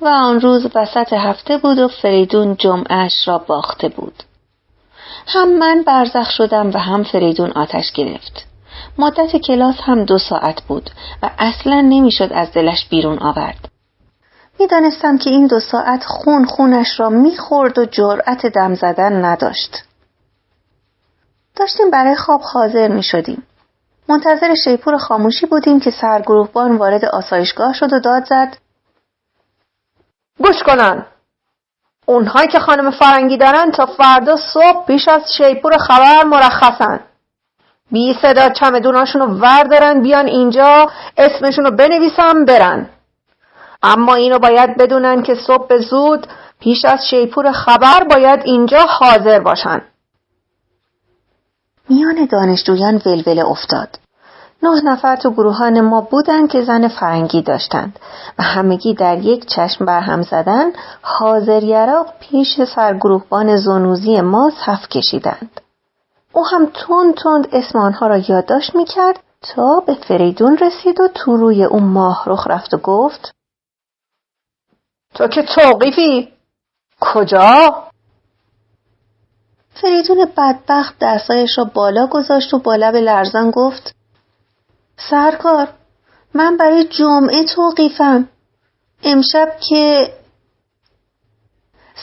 و 0.00 0.08
آن 0.08 0.40
روز 0.40 0.66
وسط 0.74 1.12
هفته 1.12 1.58
بود 1.58 1.78
و 1.78 1.88
فریدون 1.88 2.56
جمعهش 2.56 3.28
را 3.28 3.38
باخته 3.38 3.88
بود. 3.88 4.22
هم 5.26 5.58
من 5.58 5.82
برزخ 5.86 6.30
شدم 6.30 6.70
و 6.70 6.78
هم 6.78 7.02
فریدون 7.02 7.50
آتش 7.50 7.92
گرفت. 7.92 8.46
مدت 8.98 9.36
کلاس 9.36 9.74
هم 9.80 10.04
دو 10.04 10.18
ساعت 10.18 10.62
بود 10.62 10.90
و 11.22 11.30
اصلا 11.38 11.80
نمی‌شد 11.80 12.32
از 12.32 12.52
دلش 12.52 12.88
بیرون 12.88 13.18
آورد. 13.18 13.68
می‌دانستم 14.60 15.18
که 15.18 15.30
این 15.30 15.46
دو 15.46 15.60
ساعت 15.60 16.04
خون 16.04 16.44
خونش 16.44 17.00
را 17.00 17.08
می‌خورد 17.08 17.78
و 17.78 17.84
جرأت 17.84 18.46
دم 18.46 18.74
زدن 18.74 19.24
نداشت. 19.24 19.89
داشتیم 21.60 21.90
برای 21.90 22.16
خواب 22.16 22.40
حاضر 22.40 22.88
می 22.88 23.02
شدیم. 23.02 23.46
منتظر 24.08 24.54
شیپور 24.64 24.96
خاموشی 24.96 25.46
بودیم 25.46 25.80
که 25.80 25.90
سرگروهبان 25.90 26.76
وارد 26.76 27.04
آسایشگاه 27.04 27.72
شد 27.72 27.92
و 27.92 28.00
داد 28.00 28.24
زد. 28.24 28.56
گوش 30.38 30.62
کنن. 30.62 31.06
اونهایی 32.06 32.48
که 32.48 32.58
خانم 32.58 32.90
فرنگی 32.90 33.36
دارن 33.36 33.70
تا 33.70 33.86
فردا 33.86 34.36
صبح 34.36 34.86
پیش 34.86 35.08
از 35.08 35.22
شیپور 35.38 35.78
خبر 35.78 36.24
مرخصن. 36.24 37.00
بی 37.92 38.18
صدا 38.22 38.48
چمدوناشون 38.48 39.22
رو 39.22 39.26
وردارن 39.26 40.02
بیان 40.02 40.26
اینجا 40.26 40.90
اسمشون 41.16 41.64
رو 41.64 41.70
بنویسن 41.70 42.44
برن. 42.44 42.88
اما 43.82 44.14
اینو 44.14 44.38
باید 44.38 44.76
بدونن 44.76 45.22
که 45.22 45.34
صبح 45.34 45.78
زود 45.78 46.26
پیش 46.60 46.84
از 46.84 47.08
شیپور 47.10 47.52
خبر 47.52 48.04
باید 48.04 48.40
اینجا 48.44 48.78
حاضر 48.78 49.40
باشن. 49.40 49.89
میان 51.90 52.26
دانشجویان 52.26 53.02
ولوله 53.06 53.46
افتاد 53.46 53.98
نه 54.62 54.80
نفر 54.84 55.16
تو 55.16 55.30
گروهان 55.30 55.80
ما 55.80 56.00
بودند 56.00 56.48
که 56.48 56.62
زن 56.62 56.88
فرنگی 56.88 57.42
داشتند 57.42 57.98
و 58.38 58.42
همگی 58.42 58.94
در 58.94 59.18
یک 59.18 59.46
چشم 59.46 59.84
برهم 59.84 60.22
زدن 60.22 60.72
حاضر 61.02 61.62
یراق 61.62 62.06
پیش 62.20 62.62
سرگروهبان 62.74 63.56
زونوزی 63.56 64.20
ما 64.20 64.52
صف 64.66 64.88
کشیدند. 64.88 65.60
او 66.32 66.46
هم 66.46 66.66
تند 66.66 67.14
تند 67.14 67.48
اسم 67.52 67.78
آنها 67.78 68.06
را 68.06 68.18
یادداشت 68.18 68.74
می‌کرد 68.74 69.20
تا 69.42 69.80
به 69.86 69.94
فریدون 69.94 70.58
رسید 70.58 71.00
و 71.00 71.08
تو 71.08 71.36
روی 71.36 71.64
اون 71.64 71.82
ماه 71.82 72.22
رخ 72.26 72.46
رفت 72.46 72.74
و 72.74 72.78
گفت 72.78 73.32
تو 75.14 75.28
که 75.28 75.42
توقیفی 75.42 76.28
کجا؟ 77.00 77.89
فریدون 79.82 80.24
بدبخت 80.36 80.94
دستایش 81.00 81.58
را 81.58 81.64
بالا 81.64 82.06
گذاشت 82.06 82.54
و 82.54 82.58
با 82.58 82.74
لب 82.76 82.96
لرزان 82.96 83.50
گفت 83.50 83.94
سرکار 85.10 85.68
من 86.34 86.56
برای 86.56 86.84
جمعه 86.84 87.44
توقیفم. 87.44 88.28
امشب 89.02 89.48
که 89.68 90.12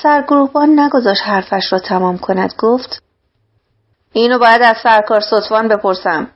سرگروهبان 0.04 0.80
نگذاشت 0.80 1.22
حرفش 1.26 1.74
را 1.74 1.80
تمام 1.80 2.18
کند 2.18 2.54
گفت 2.58 3.04
اینو 4.14 4.40
باید 4.40 4.62
از 4.62 4.78
سرکار 4.84 5.20
سطفان 5.20 5.68
بپرسم. 5.68 6.28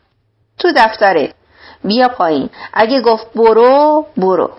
تو 0.57 0.71
دفتره 0.75 1.33
بیا 1.83 2.07
پایین. 2.07 2.49
اگه 2.73 3.01
گفت 3.01 3.33
برو 3.35 4.05
برو. 4.17 4.51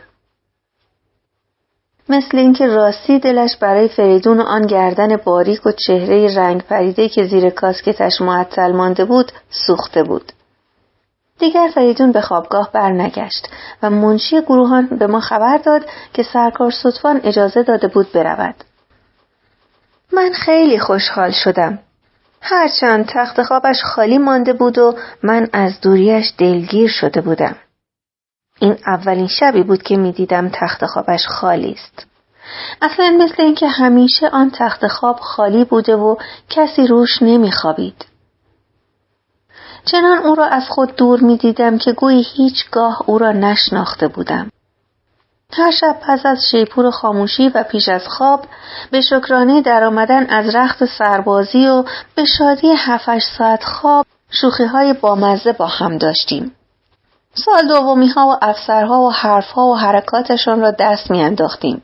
مثل 2.12 2.38
اینکه 2.38 2.66
راستی 2.66 3.18
دلش 3.18 3.56
برای 3.56 3.88
فریدون 3.88 4.40
و 4.40 4.42
آن 4.42 4.66
گردن 4.66 5.16
باریک 5.16 5.66
و 5.66 5.72
چهره 5.86 6.36
رنگ 6.36 6.62
پریده 6.62 7.08
که 7.08 7.24
زیر 7.26 7.50
کاسکتش 7.50 8.20
معطل 8.20 8.72
مانده 8.72 9.04
بود 9.04 9.32
سوخته 9.50 10.02
بود. 10.02 10.32
دیگر 11.38 11.70
فریدون 11.74 12.12
به 12.12 12.20
خوابگاه 12.20 12.72
برنگشت 12.72 13.48
و 13.82 13.90
منشی 13.90 14.40
گروهان 14.40 14.86
به 14.86 15.06
ما 15.06 15.20
خبر 15.20 15.58
داد 15.58 15.86
که 16.12 16.22
سرکار 16.22 16.70
صدفان 16.70 17.20
اجازه 17.24 17.62
داده 17.62 17.88
بود 17.88 18.12
برود. 18.12 18.54
من 20.12 20.32
خیلی 20.32 20.78
خوشحال 20.78 21.30
شدم. 21.30 21.78
هرچند 22.40 23.06
تخت 23.08 23.42
خوابش 23.42 23.82
خالی 23.84 24.18
مانده 24.18 24.52
بود 24.52 24.78
و 24.78 24.94
من 25.22 25.48
از 25.52 25.80
دوریش 25.80 26.32
دلگیر 26.38 26.88
شده 26.88 27.20
بودم. 27.20 27.56
این 28.62 28.78
اولین 28.86 29.26
شبی 29.26 29.62
بود 29.62 29.82
که 29.82 29.96
می‌دیدم 29.96 30.48
تخت 30.48 30.86
خوابش 30.86 31.26
خالی 31.26 31.72
است. 31.72 32.06
اصلا 32.82 33.16
مثل 33.20 33.42
اینکه 33.42 33.68
همیشه 33.68 34.28
آن 34.28 34.50
تخت 34.50 34.86
خواب 34.86 35.20
خالی 35.20 35.64
بوده 35.64 35.96
و 35.96 36.16
کسی 36.48 36.86
روش 36.86 37.22
نمیخوابید. 37.22 38.06
چنان 39.84 40.18
او 40.18 40.34
را 40.34 40.46
از 40.46 40.68
خود 40.68 40.96
دور 40.96 41.20
می 41.20 41.36
دیدم 41.36 41.78
که 41.78 41.92
گویی 41.92 42.26
هیچگاه 42.34 43.02
او 43.06 43.18
را 43.18 43.32
نشناخته 43.32 44.08
بودم. 44.08 44.50
هر 45.52 45.70
شب 45.70 45.96
پس 46.02 46.26
از 46.26 46.38
شیپور 46.50 46.90
خاموشی 46.90 47.48
و 47.48 47.62
پیش 47.62 47.88
از 47.88 48.08
خواب 48.08 48.44
به 48.90 49.00
شکرانه 49.00 49.62
در 49.62 49.84
آمدن 49.84 50.26
از 50.26 50.54
رخت 50.54 50.84
سربازی 50.84 51.66
و 51.66 51.84
به 52.14 52.24
شادی 52.38 52.68
هفتش 52.76 53.22
ساعت 53.38 53.64
خواب 53.64 54.06
شوخی 54.30 54.64
های 54.64 54.92
بامزه 54.92 55.52
با 55.52 55.66
هم 55.66 55.98
داشتیم. 55.98 56.52
سال 57.34 57.68
دومی 57.68 58.08
ها 58.08 58.26
و 58.28 58.36
افسرها 58.42 59.02
و 59.02 59.12
حرفها 59.12 59.66
و 59.66 59.76
حرکاتشان 59.76 60.60
را 60.60 60.70
دست 60.70 61.10
میانداختیم. 61.10 61.82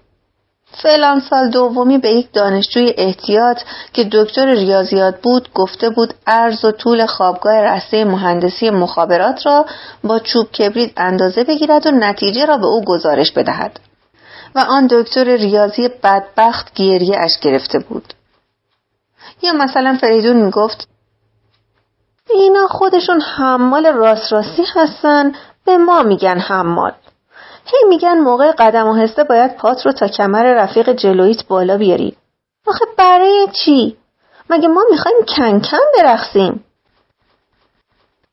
فعلا 0.83 1.21
سال 1.31 1.51
دومی 1.51 1.99
به 1.99 2.09
یک 2.11 2.33
دانشجوی 2.33 2.95
احتیاط 2.97 3.63
که 3.93 4.09
دکتر 4.13 4.47
ریاضیات 4.47 5.21
بود 5.23 5.53
گفته 5.55 5.91
بود 5.91 6.15
عرض 6.27 6.65
و 6.65 6.71
طول 6.71 7.07
خوابگاه 7.07 7.61
رسته 7.61 8.05
مهندسی 8.05 8.71
مخابرات 8.71 9.47
را 9.47 9.67
با 10.05 10.19
چوب 10.19 10.53
کبریت 10.53 10.91
اندازه 10.97 11.45
بگیرد 11.45 11.87
و 11.87 11.91
نتیجه 11.91 12.47
را 12.47 12.57
به 12.57 12.67
او 12.67 12.85
گزارش 12.85 13.33
بدهد 13.33 13.81
و 14.55 14.59
آن 14.59 14.87
دکتر 14.91 15.25
ریاضی 15.25 15.89
بدبخت 16.03 16.75
گریه 16.75 17.19
اش 17.19 17.39
گرفته 17.41 17.79
بود 17.79 18.15
یا 19.43 19.53
مثلا 19.53 19.99
فریدون 20.01 20.37
می‌گفت 20.37 20.89
اینا 22.31 22.67
خودشون 22.67 23.21
حمال 23.21 23.87
راست 23.87 24.33
راستی 24.33 24.65
هستن 24.75 25.33
به 25.65 25.77
ما 25.77 26.03
میگن 26.03 26.39
حمال 26.39 26.93
هی 27.65 27.89
میگن 27.89 28.19
موقع 28.19 28.53
قدم 28.53 28.87
و 28.87 28.95
هسته 28.95 29.25
باید 29.25 29.57
پات 29.57 29.87
رو 29.87 29.93
تا 29.93 30.09
کمر 30.09 30.55
رفیق 30.55 30.93
جلویت 30.93 31.47
بالا 31.49 31.79
بیاری 31.79 32.17
آخه 32.67 32.85
برای 32.99 33.49
چی؟ 33.65 33.97
مگه 34.51 34.69
ما 34.69 34.85
می‌خوایم 34.91 35.19
کنکن 35.37 35.81
برخصیم؟ 35.99 36.65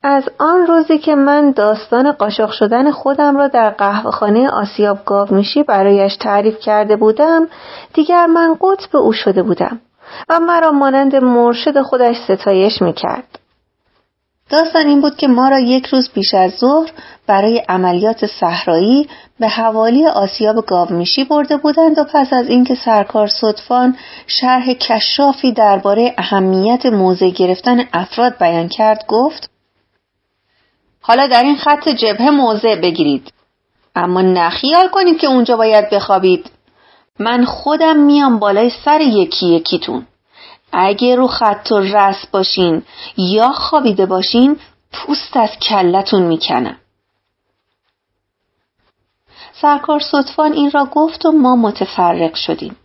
از 0.02 0.24
آن 0.38 0.66
روزی 0.66 0.98
که 0.98 1.14
من 1.14 1.50
داستان 1.50 2.12
قاشق 2.12 2.50
شدن 2.50 2.90
خودم 2.90 3.36
را 3.36 3.48
در 3.48 3.70
قهوهخانه 3.70 4.48
آسیاب 4.50 5.04
گاومیشی 5.04 5.62
برایش 5.62 6.16
تعریف 6.16 6.58
کرده 6.58 6.96
بودم 6.96 7.48
دیگر 7.94 8.26
من 8.26 8.56
قطب 8.60 8.96
او 8.96 9.12
شده 9.12 9.42
بودم 9.42 9.80
و 10.28 10.40
مرا 10.40 10.72
مانند 10.72 11.16
مرشد 11.16 11.82
خودش 11.82 12.16
ستایش 12.16 12.82
می‌کرد 12.82 13.38
داستان 14.50 14.86
این 14.86 15.00
بود 15.00 15.16
که 15.16 15.28
ما 15.28 15.48
را 15.48 15.58
یک 15.58 15.86
روز 15.86 16.10
پیش 16.14 16.34
از 16.34 16.52
ظهر 16.52 16.90
برای 17.26 17.62
عملیات 17.68 18.26
صحرایی 18.26 19.08
به 19.40 19.48
حوالی 19.48 20.06
آسیاب 20.06 20.66
گاومیشی 20.66 21.24
برده 21.24 21.56
بودند 21.56 21.98
و 21.98 22.04
پس 22.04 22.32
از 22.32 22.48
اینکه 22.48 22.74
سرکار 22.74 23.26
صدفان 23.26 23.96
شرح 24.26 24.72
کشافی 24.72 25.52
درباره 25.52 26.14
اهمیت 26.18 26.86
موضع 26.86 27.30
گرفتن 27.30 27.84
افراد 27.92 28.38
بیان 28.38 28.68
کرد 28.68 29.04
گفت 29.08 29.50
حالا 31.00 31.26
در 31.26 31.42
این 31.42 31.56
خط 31.56 31.88
جبهه 31.88 32.30
موضع 32.30 32.80
بگیرید 32.80 33.32
اما 33.96 34.22
نخیال 34.22 34.88
کنید 34.88 35.18
که 35.18 35.26
اونجا 35.26 35.56
باید 35.56 35.90
بخوابید. 35.90 36.50
من 37.18 37.44
خودم 37.44 37.96
میام 37.96 38.38
بالای 38.38 38.70
سر 38.84 39.00
یکی 39.00 39.46
یکیتون. 39.46 40.06
اگه 40.72 41.16
رو 41.16 41.26
خط 41.26 41.72
و 41.72 41.78
رس 41.78 42.26
باشین 42.26 42.82
یا 43.16 43.52
خوابیده 43.52 44.06
باشین 44.06 44.56
پوست 44.92 45.36
از 45.36 45.50
کلتون 45.50 46.22
می‌کنم 46.22 46.76
سرکار 49.60 50.00
صدفان 50.00 50.52
این 50.52 50.70
را 50.70 50.84
گفت 50.84 51.26
و 51.26 51.32
ما 51.32 51.56
متفرق 51.56 52.34
شدیم 52.34 52.76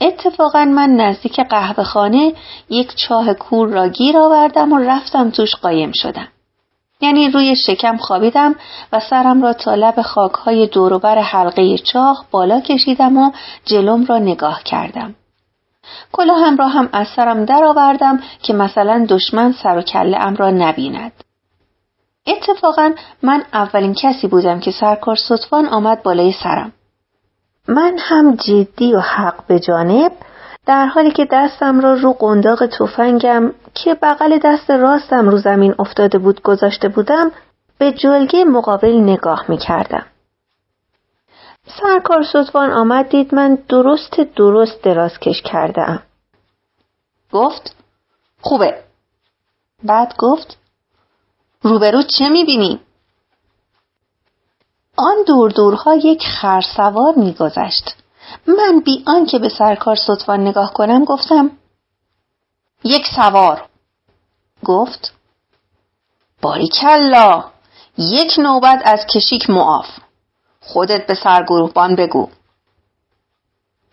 اتفاقا 0.00 0.64
من 0.64 0.90
نزدیک 0.90 1.40
قهوه 1.40 1.84
خانه 1.84 2.34
یک 2.70 2.94
چاه 2.96 3.34
کور 3.34 3.68
را 3.68 3.88
گیر 3.88 4.18
آوردم 4.18 4.72
و 4.72 4.78
رفتم 4.78 5.30
توش 5.30 5.54
قایم 5.54 5.92
شدم. 5.92 6.28
یعنی 7.00 7.30
روی 7.30 7.56
شکم 7.56 7.96
خوابیدم 7.96 8.54
و 8.92 9.00
سرم 9.00 9.42
را 9.42 9.52
تا 9.52 9.74
لب 9.74 10.02
خاکهای 10.02 10.66
دوروبر 10.66 11.18
حلقه 11.18 11.78
چاه 11.78 12.26
بالا 12.30 12.60
کشیدم 12.60 13.16
و 13.16 13.32
جلوم 13.64 14.04
را 14.04 14.18
نگاه 14.18 14.62
کردم. 14.62 15.14
کلاهم 16.12 16.56
را 16.56 16.68
هم 16.68 16.88
از 16.92 17.06
سرم 17.16 17.44
درآوردم 17.44 18.20
که 18.42 18.52
مثلا 18.52 19.06
دشمن 19.08 19.52
سر 19.52 19.78
و 19.78 19.82
کله 19.82 20.18
ام 20.18 20.36
را 20.36 20.50
نبیند. 20.50 21.12
اتفاقا 22.26 22.92
من 23.22 23.42
اولین 23.52 23.94
کسی 23.94 24.28
بودم 24.28 24.60
که 24.60 24.70
سرکار 24.70 25.16
صدفان 25.16 25.66
آمد 25.66 26.02
بالای 26.02 26.32
سرم. 26.32 26.72
من 27.68 27.96
هم 27.98 28.36
جدی 28.36 28.94
و 28.94 29.00
حق 29.00 29.46
به 29.46 29.60
جانب 29.60 30.12
در 30.66 30.86
حالی 30.86 31.10
که 31.10 31.28
دستم 31.32 31.80
را 31.80 31.94
رو 31.94 32.12
قنداق 32.12 32.66
تفنگم 32.66 33.52
که 33.74 33.94
بغل 33.94 34.38
دست 34.38 34.70
راستم 34.70 35.28
رو 35.28 35.38
زمین 35.38 35.74
افتاده 35.78 36.18
بود 36.18 36.42
گذاشته 36.42 36.88
بودم 36.88 37.30
به 37.78 37.92
جلگه 37.92 38.44
مقابل 38.44 39.00
نگاه 39.00 39.44
می 39.48 39.58
کردم. 39.58 40.06
سرکار 41.66 42.22
صدفان 42.32 42.70
آمد 42.70 43.08
دید 43.08 43.34
من 43.34 43.58
درست 43.68 44.20
درست 44.20 44.82
دراز 44.82 45.18
کش 45.18 45.42
کرده 45.42 46.02
گفت 47.32 47.76
خوبه. 48.40 48.84
بعد 49.82 50.14
گفت 50.18 50.58
روبرو 51.62 52.02
چه 52.02 52.28
می‌بینی؟ 52.28 52.80
آن 54.96 55.16
دور 55.26 55.50
دورها 55.50 55.94
یک 55.94 56.22
خرسوار 56.22 57.14
میگذشت. 57.16 57.94
من 58.46 58.80
بی 58.84 59.04
آنکه 59.06 59.38
به 59.38 59.48
سرکار 59.48 59.96
صدفان 59.96 60.40
نگاه 60.40 60.72
کنم 60.72 61.04
گفتم 61.04 61.50
یک 62.84 63.06
سوار 63.16 63.68
گفت 64.64 65.14
باریکلا 66.42 67.44
یک 67.98 68.32
نوبت 68.38 68.82
از 68.84 69.06
کشیک 69.14 69.50
معاف 69.50 69.86
خودت 70.62 71.06
به 71.06 71.14
سرگروهبان 71.14 71.94
بگو 71.94 72.28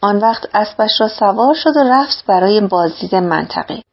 آن 0.02 0.18
وقت 0.18 0.56
اسبش 0.56 1.02
را 1.02 1.08
سوار 1.08 1.54
شد 1.56 1.78
و 1.78 1.84
رفت 1.84 2.26
برای 2.26 2.62
بازدید 2.62 3.16
منطقه 3.16 3.84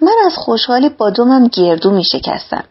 من 0.00 0.16
از 0.26 0.32
خوشحالی 0.36 0.88
با 0.88 1.10
دومم 1.10 1.48
گردو 1.48 1.90
می 1.90 2.04
شکستم. 2.04 2.64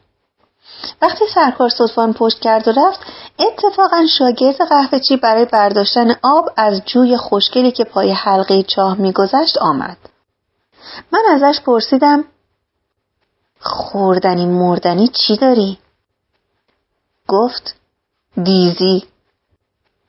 وقتی 1.01 1.25
سرکار 1.35 1.69
صدفان 1.69 2.13
پشت 2.13 2.39
کرد 2.39 2.67
و 2.67 2.71
رفت 2.71 2.99
اتفاقا 3.39 4.05
شاگرد 4.17 4.61
قهوه 4.69 4.99
چی 4.99 5.17
برای 5.17 5.45
برداشتن 5.45 6.15
آب 6.21 6.49
از 6.57 6.81
جوی 6.85 7.17
خوشگلی 7.17 7.71
که 7.71 7.83
پای 7.83 8.11
حلقه 8.11 8.63
چاه 8.63 8.97
میگذشت 8.97 9.57
آمد. 9.57 9.97
من 11.11 11.23
ازش 11.29 11.61
پرسیدم 11.61 12.23
خوردنی 13.59 14.45
مردنی 14.45 15.07
چی 15.07 15.37
داری؟ 15.37 15.77
گفت 17.27 17.75
دیزی. 18.37 19.03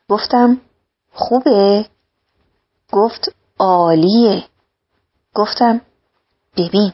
گفتم 0.08 0.60
خوبه؟ 1.12 1.86
گفت 2.92 3.34
عالیه. 3.58 4.44
گفتم 5.34 5.80
ببین 6.56 6.92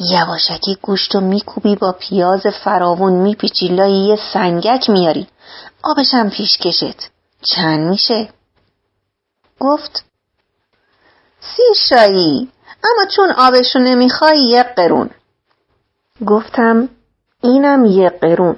یواشکی 0.00 0.78
گوشت 0.82 1.14
و 1.14 1.20
میکوبی 1.20 1.76
با 1.76 1.92
پیاز 1.92 2.46
فراوون 2.64 3.12
میپیچی 3.12 3.68
لای 3.68 3.92
یه 3.92 4.18
سنگک 4.32 4.90
میاری. 4.90 5.26
آبشم 5.82 6.30
پیش 6.30 6.58
کشت. 6.58 7.10
چند 7.42 7.88
میشه؟ 7.88 8.28
گفت 9.60 10.04
سی 11.40 11.62
شایی. 11.88 12.48
اما 12.84 13.10
چون 13.16 13.30
آبشو 13.30 13.78
نمی‌خوای 13.78 14.38
یک 14.38 14.66
قرون. 14.66 15.10
گفتم 16.26 16.88
اینم 17.42 17.84
یک 17.84 18.12
قرون. 18.20 18.56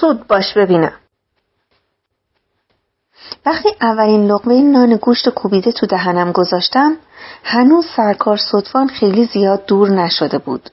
زود 0.00 0.26
باش 0.26 0.54
ببینم. 0.56 1.01
وقتی 3.46 3.68
اولین 3.80 4.26
لقمه 4.26 4.62
نان 4.62 4.96
گوشت 4.96 5.28
کوبیده 5.28 5.72
تو 5.72 5.86
دهنم 5.86 6.32
گذاشتم 6.32 6.96
هنوز 7.44 7.86
سرکار 7.96 8.36
صدفان 8.36 8.88
خیلی 8.88 9.24
زیاد 9.24 9.66
دور 9.66 9.90
نشده 9.90 10.38
بود 10.38 10.70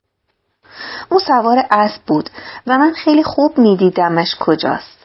او 1.10 1.20
سوار 1.20 1.66
اسب 1.72 2.02
بود 2.08 2.30
و 2.68 2.78
من 2.78 2.94
خیلی 2.94 3.24
خوب 3.24 3.58
میدیدمش 3.58 4.36
کجاست 4.40 5.00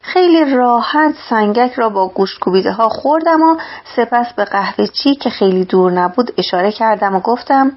خیلی 0.00 0.54
راحت 0.54 1.14
سنگک 1.30 1.72
را 1.72 1.88
با 1.88 2.08
گوشت 2.08 2.38
کوبیده 2.38 2.72
ها 2.72 2.88
خوردم 2.88 3.42
و 3.42 3.56
سپس 3.96 4.32
به 4.32 4.44
قهوه 4.44 4.86
چی 4.86 5.14
که 5.14 5.30
خیلی 5.30 5.64
دور 5.64 5.92
نبود 5.92 6.34
اشاره 6.38 6.72
کردم 6.72 7.14
و 7.14 7.20
گفتم 7.20 7.72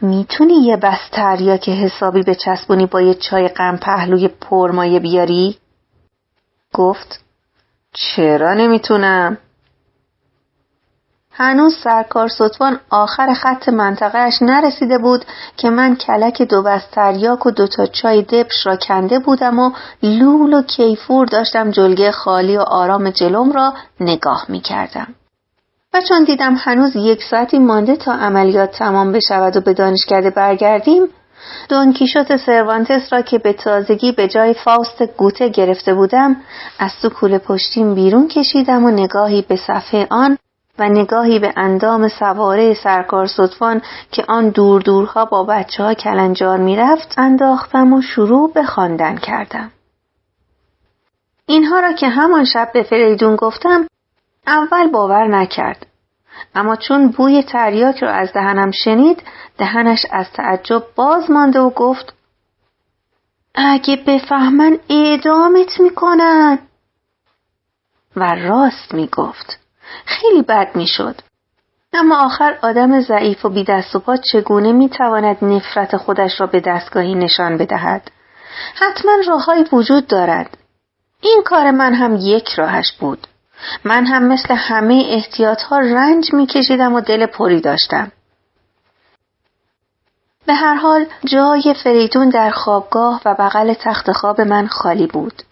می‌تونی 0.00 0.54
یه 0.54 0.76
بس 0.76 0.98
تریا 1.12 1.56
که 1.56 1.72
حسابی 1.72 2.22
به 2.22 2.34
چسبونی 2.34 2.86
با 2.86 3.00
یه 3.00 3.14
چای 3.14 3.48
غم 3.48 3.76
پهلوی 3.76 4.28
پرمایه 4.28 5.00
بیاری؟ 5.00 5.58
گفت 6.76 7.20
چرا 7.92 8.54
نمی‌تونم؟ 8.54 9.38
هنوز 11.32 11.74
سرکار 11.84 12.28
ستوان 12.28 12.80
آخر 12.90 13.34
خط 13.34 13.68
منطقهش 13.68 14.34
نرسیده 14.42 14.98
بود 14.98 15.24
که 15.56 15.70
من 15.70 15.96
کلک 15.96 16.42
دو 16.42 16.62
بست 16.62 16.90
تریاک 16.90 17.46
و 17.46 17.50
دوتا 17.50 17.86
چای 17.86 18.22
دبش 18.22 18.66
را 18.66 18.76
کنده 18.76 19.18
بودم 19.18 19.58
و 19.58 19.72
لول 20.02 20.54
و 20.54 20.62
کیفور 20.62 21.26
داشتم 21.26 21.70
جلگه 21.70 22.12
خالی 22.12 22.56
و 22.56 22.60
آرام 22.60 23.10
جلوم 23.10 23.52
را 23.52 23.74
نگاه 24.00 24.44
می 24.48 24.60
کردم. 24.60 25.14
و 25.94 26.00
چون 26.08 26.24
دیدم 26.24 26.54
هنوز 26.58 26.96
یک 26.96 27.22
ساعتی 27.30 27.58
مانده 27.58 27.96
تا 27.96 28.12
عملیات 28.12 28.70
تمام 28.70 29.12
بشود 29.12 29.56
و 29.56 29.60
به 29.60 29.74
دانشکده 29.74 30.30
برگردیم 30.30 31.02
دونکیشوت 31.68 32.36
سروانتس 32.36 33.12
را 33.12 33.22
که 33.22 33.38
به 33.38 33.52
تازگی 33.52 34.12
به 34.12 34.28
جای 34.28 34.54
فاست 34.54 35.02
گوته 35.16 35.48
گرفته 35.48 35.94
بودم 35.94 36.36
از 36.78 36.92
تو 37.02 37.08
کوله 37.08 37.38
پشتیم 37.38 37.94
بیرون 37.94 38.28
کشیدم 38.28 38.84
و 38.84 38.90
نگاهی 38.90 39.42
به 39.42 39.56
صفحه 39.56 40.06
آن 40.10 40.38
و 40.78 40.88
نگاهی 40.88 41.38
به 41.38 41.52
اندام 41.56 42.08
سواره 42.08 42.74
سرکار 42.74 43.26
صدفان 43.26 43.82
که 44.10 44.24
آن 44.28 44.48
دور 44.48 44.80
دورها 44.82 45.24
با 45.24 45.44
بچه 45.44 45.82
ها 45.82 45.94
کلنجار 45.94 46.58
می‌رفت 46.58 47.14
انداختم 47.18 47.92
و 47.92 48.02
شروع 48.02 48.52
به 48.52 48.62
خواندن 48.62 49.16
کردم. 49.16 49.70
اینها 51.46 51.80
را 51.80 51.92
که 51.92 52.08
همان 52.08 52.44
شب 52.44 52.70
به 52.74 52.82
فریدون 52.82 53.36
گفتم 53.36 53.86
اول 54.46 54.90
باور 54.90 55.26
نکرد 55.26 55.85
اما 56.56 56.76
چون 56.76 57.08
بوی 57.08 57.42
تریاک 57.42 57.98
را 57.98 58.10
از 58.10 58.32
دهنم 58.32 58.70
شنید 58.70 59.22
دهنش 59.58 60.06
از 60.12 60.26
تعجب 60.34 60.82
باز 60.94 61.30
مانده 61.30 61.60
و 61.60 61.70
گفت 61.70 62.14
اگه 63.54 63.96
بفهمن 63.96 64.78
اعدامت 64.90 65.80
می‌کنن. 65.80 66.58
و 68.16 68.34
راست 68.34 68.94
می‌گفت. 68.94 69.58
خیلی 70.06 70.42
بد 70.42 70.70
می‌شد. 70.74 71.20
اما 71.92 72.24
آخر 72.24 72.58
آدم 72.62 73.00
ضعیف 73.00 73.44
و 73.44 73.48
بی 73.48 73.64
دست 73.64 73.96
و 73.96 73.98
پا 73.98 74.16
چگونه 74.16 74.72
می‌تواند 74.72 75.44
نفرت 75.44 75.96
خودش 75.96 76.40
را 76.40 76.46
به 76.46 76.60
دستگاهی 76.60 77.14
نشان 77.14 77.56
بدهد؟ 77.56 78.10
حتما 78.74 79.12
راههایی 79.28 79.64
وجود 79.72 80.06
دارد. 80.06 80.58
این 81.20 81.42
کار 81.44 81.70
من 81.70 81.94
هم 81.94 82.16
یک 82.20 82.48
راهش 82.48 82.92
بود. 82.92 83.26
من 83.84 84.06
هم 84.06 84.24
مثل 84.24 84.54
همه 84.54 85.04
احتیاط 85.08 85.62
ها 85.62 85.78
رنج 85.78 86.34
میکشیدم 86.34 86.94
و 86.94 87.00
دل 87.00 87.26
پری 87.26 87.60
داشتم. 87.60 88.12
به 90.46 90.54
هر 90.54 90.74
حال 90.74 91.06
جای 91.24 91.74
فریدون 91.84 92.28
در 92.28 92.50
خوابگاه 92.50 93.20
و 93.24 93.34
بغل 93.34 93.74
تخت 93.74 94.12
خواب 94.12 94.40
من 94.40 94.66
خالی 94.66 95.06
بود. 95.06 95.42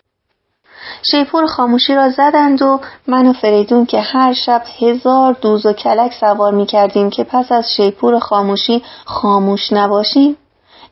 شیپور 1.11 1.46
خاموشی 1.46 1.94
را 1.94 2.11
زدند 2.11 2.62
و 2.62 2.81
من 3.07 3.27
و 3.27 3.33
فریدون 3.33 3.87
که 3.87 4.00
هر 4.00 4.33
شب 4.33 4.62
هزار 4.81 5.33
دوز 5.33 5.66
و 5.66 5.72
کلک 5.72 6.12
سوار 6.20 6.55
می 6.55 6.66
کردیم 6.66 7.11
که 7.11 7.24
پس 7.24 7.53
از 7.53 7.74
شیپور 7.77 8.18
خاموشی 8.18 8.83
خاموش 9.05 9.72
نباشیم 9.72 10.37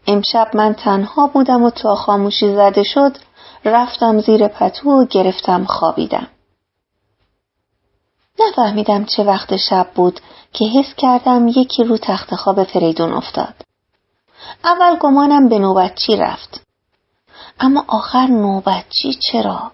امشب 0.07 0.51
من 0.55 0.75
تنها 0.75 1.27
بودم 1.27 1.63
و 1.63 1.71
تا 1.71 1.95
خاموشی 1.95 2.55
زده 2.55 2.83
شد 2.83 3.17
رفتم 3.65 4.21
زیر 4.21 4.49
پتو 4.49 4.91
و 4.91 5.07
گرفتم 5.07 5.65
خوابیدم. 5.65 6.27
نفهمیدم 8.41 9.05
چه 9.05 9.25
وقت 9.25 9.57
شب 9.57 9.87
بود 9.95 10.21
که 10.53 10.65
حس 10.65 10.95
کردم 10.97 11.49
یکی 11.49 11.85
رو 11.85 11.99
تخت 11.99 12.35
خواب 12.35 12.65
فریدون 12.65 13.13
افتاد 13.13 13.55
اول 14.65 14.99
گمانم 14.99 15.49
به 15.49 15.59
نوبتچی 15.59 16.17
رفت 16.17 16.61
اما 17.61 17.85
آخر 17.89 18.27
نوبتچی 18.27 19.19
چرا؟ 19.31 19.73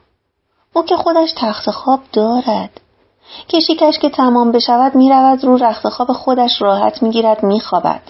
او 0.73 0.83
که 0.83 0.97
خودش 0.97 1.33
تخت 1.37 1.71
خواب 1.71 2.01
دارد 2.12 2.81
کشیکش 3.49 3.99
که 3.99 4.09
تمام 4.09 4.53
بشود 4.53 4.94
می 4.94 5.11
رود 5.11 5.44
رو 5.44 5.57
رخت 5.57 5.88
خواب 5.88 6.12
خودش 6.12 6.62
راحت 6.62 7.03
می 7.03 7.11
گیرد 7.11 7.44
می 7.44 7.61
خوابد. 7.61 8.03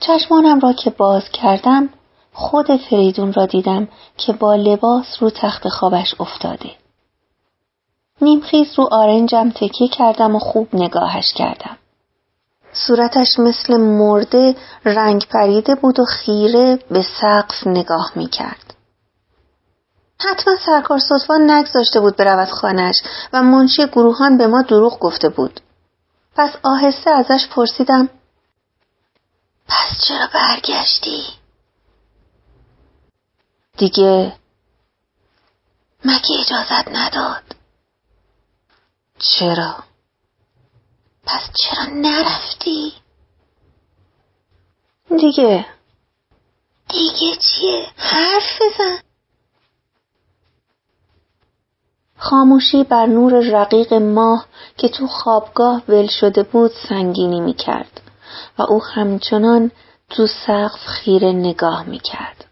چشمانم 0.00 0.60
را 0.60 0.72
که 0.72 0.90
باز 0.90 1.28
کردم 1.28 1.88
خود 2.32 2.76
فریدون 2.76 3.32
را 3.32 3.46
دیدم 3.46 3.88
که 4.16 4.32
با 4.32 4.54
لباس 4.54 5.06
رو 5.20 5.30
تخت 5.30 5.68
خوابش 5.68 6.14
افتاده. 6.20 6.81
نیمخیز 8.22 8.78
رو 8.78 8.88
آرنجم 8.90 9.50
تکیه 9.50 9.88
کردم 9.88 10.36
و 10.36 10.38
خوب 10.38 10.68
نگاهش 10.72 11.32
کردم. 11.32 11.76
صورتش 12.72 13.38
مثل 13.38 13.76
مرده 13.76 14.56
رنگ 14.84 15.26
پریده 15.26 15.74
بود 15.74 16.00
و 16.00 16.04
خیره 16.04 16.78
به 16.90 17.02
سقف 17.20 17.66
نگاه 17.66 18.12
می 18.16 18.28
کرد. 18.28 18.74
حتما 20.20 20.54
سرکار 20.66 20.98
صدفان 20.98 21.50
نگذاشته 21.50 22.00
بود 22.00 22.16
برود 22.16 22.48
خانهش 22.48 22.96
و 23.32 23.42
منشی 23.42 23.86
گروهان 23.86 24.38
به 24.38 24.46
ما 24.46 24.62
دروغ 24.62 24.98
گفته 24.98 25.28
بود. 25.28 25.60
پس 26.36 26.50
آهسته 26.62 27.10
ازش 27.10 27.48
پرسیدم 27.48 28.08
پس 29.68 30.06
چرا 30.08 30.28
برگشتی؟ 30.34 31.24
دیگه 33.78 34.36
مگه 36.04 36.40
اجازت 36.40 36.88
نداد؟ 36.88 37.51
چرا؟ 39.22 39.74
پس 41.24 41.50
چرا 41.60 41.84
نرفتی؟ 41.94 42.92
دیگه 45.08 45.66
دیگه 46.88 47.36
چیه؟ 47.36 47.86
حرف 47.96 48.60
بزن 48.62 48.98
خاموشی 52.16 52.84
بر 52.84 53.06
نور 53.06 53.40
رقیق 53.40 53.94
ماه 53.94 54.46
که 54.76 54.88
تو 54.88 55.06
خوابگاه 55.06 55.82
ول 55.88 56.06
شده 56.06 56.42
بود 56.42 56.70
سنگینی 56.88 57.40
می 57.40 57.54
کرد 57.54 58.00
و 58.58 58.62
او 58.62 58.84
همچنان 58.84 59.70
تو 60.10 60.26
سقف 60.26 60.86
خیره 60.86 61.32
نگاه 61.32 61.82
می 61.82 61.98
کرد. 61.98 62.44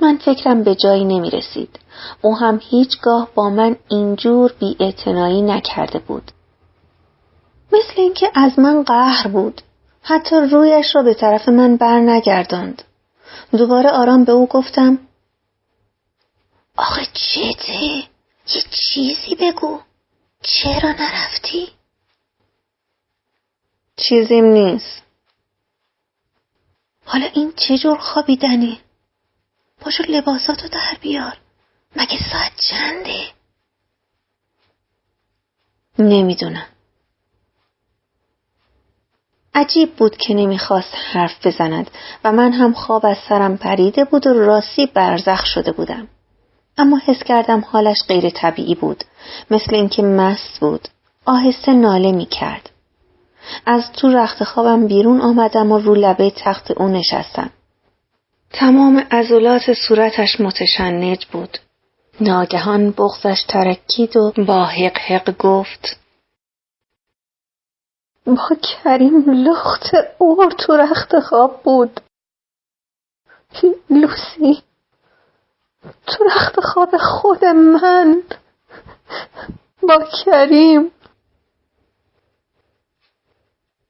من 0.00 0.18
فکرم 0.18 0.62
به 0.62 0.74
جایی 0.74 1.04
نمی 1.04 1.30
رسید. 1.30 1.78
او 2.22 2.36
هم 2.36 2.60
هیچگاه 2.62 3.28
با 3.34 3.50
من 3.50 3.76
اینجور 3.88 4.52
بی 4.58 4.76
نکرده 5.42 5.98
بود. 5.98 6.32
مثل 7.72 7.92
اینکه 7.96 8.30
از 8.34 8.58
من 8.58 8.82
قهر 8.82 9.28
بود. 9.28 9.62
حتی 10.02 10.36
رویش 10.36 10.96
را 10.96 11.02
به 11.02 11.14
طرف 11.14 11.48
من 11.48 11.76
بر 11.76 12.00
نگرداند. 12.00 12.82
دوباره 13.52 13.90
آرام 13.90 14.24
به 14.24 14.32
او 14.32 14.46
گفتم 14.46 14.98
آخه 16.76 17.06
چته؟ 17.06 18.08
یه 18.54 18.62
چیزی 18.70 19.34
بگو 19.40 19.80
چرا 20.42 20.92
نرفتی؟ 20.92 21.68
چیزیم 23.96 24.44
نیست 24.44 25.02
حالا 27.04 27.26
این 27.34 27.52
چه 27.56 27.78
جور 27.78 27.98
خوابیدنی؟ 27.98 28.80
پاشو 29.80 30.04
لباساتو 30.08 30.68
در 30.68 30.96
بیار 31.00 31.36
مگه 31.96 32.18
ساعت 32.32 32.52
چنده؟ 32.56 33.24
نمی‌دونم 35.98 36.66
عجیب 39.54 39.96
بود 39.96 40.16
که 40.16 40.34
نمی‌خواست 40.34 40.94
حرف 41.12 41.46
بزند 41.46 41.90
و 42.24 42.32
من 42.32 42.52
هم 42.52 42.72
خواب 42.72 43.06
از 43.06 43.16
سرم 43.28 43.56
پریده 43.56 44.04
بود 44.04 44.26
و 44.26 44.32
راستی 44.32 44.86
برزخ 44.86 45.46
شده 45.46 45.72
بودم. 45.72 46.08
اما 46.78 47.00
حس 47.06 47.22
کردم 47.22 47.64
حالش 47.70 47.98
غیر 48.08 48.30
طبیعی 48.30 48.74
بود 48.74 49.04
مثل 49.50 49.74
اینکه 49.74 50.02
مست 50.02 50.60
بود 50.60 50.88
آهسته 51.24 51.72
ناله 51.72 52.12
می 52.12 52.26
کرد 52.26 52.70
از 53.66 53.92
تو 53.92 54.08
رخت 54.08 54.44
خوابم 54.44 54.86
بیرون 54.86 55.20
آمدم 55.20 55.72
و 55.72 55.78
رو 55.78 55.94
لبه 55.94 56.32
تخت 56.36 56.70
او 56.70 56.88
نشستم. 56.88 57.50
تمام 58.52 59.06
عضلات 59.10 59.72
صورتش 59.88 60.40
متشنج 60.40 61.26
بود. 61.26 61.58
ناگهان 62.20 62.90
بغزش 62.90 63.44
ترکید 63.48 64.16
و 64.16 64.32
با 64.46 64.64
حق 64.64 64.98
حق 64.98 65.36
گفت. 65.36 66.00
با 68.26 68.48
کریم 68.62 69.30
لخت 69.30 69.94
اور 70.18 70.50
تو 70.58 70.76
رخت 70.76 71.20
خواب 71.20 71.62
بود. 71.62 72.00
لوسی 73.90 74.62
تو 76.06 76.24
رخت 76.24 76.60
خواب 76.60 76.96
خود 76.96 77.44
من. 77.44 78.22
با 79.82 80.04
کریم. 80.24 80.90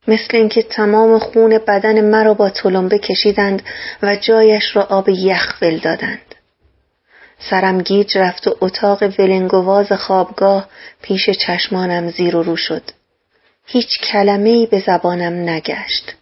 مثل 0.09 0.37
اینکه 0.37 0.63
تمام 0.63 1.19
خون 1.19 1.59
بدن 1.59 2.11
مرا 2.11 2.35
با 2.35 2.51
تلمبه 2.51 2.99
کشیدند 2.99 3.63
و 4.03 4.17
جایش 4.17 4.77
را 4.77 4.83
آب 4.83 5.09
یخ 5.09 5.59
ول 5.63 5.79
دادند. 5.79 6.28
سرم 7.39 7.83
گیج 7.83 8.19
رفت 8.19 8.49
و 8.49 8.57
اتاق 8.61 9.03
ولنگواز 9.03 9.93
خوابگاه 9.93 10.69
پیش 11.03 11.31
چشمانم 11.31 12.11
زیر 12.11 12.37
و 12.37 12.43
رو 12.43 12.57
شد. 12.57 12.83
هیچ 13.67 14.01
کلمه 14.01 14.51
ای 14.51 14.67
به 14.67 14.83
زبانم 14.87 15.49
نگشت. 15.49 16.15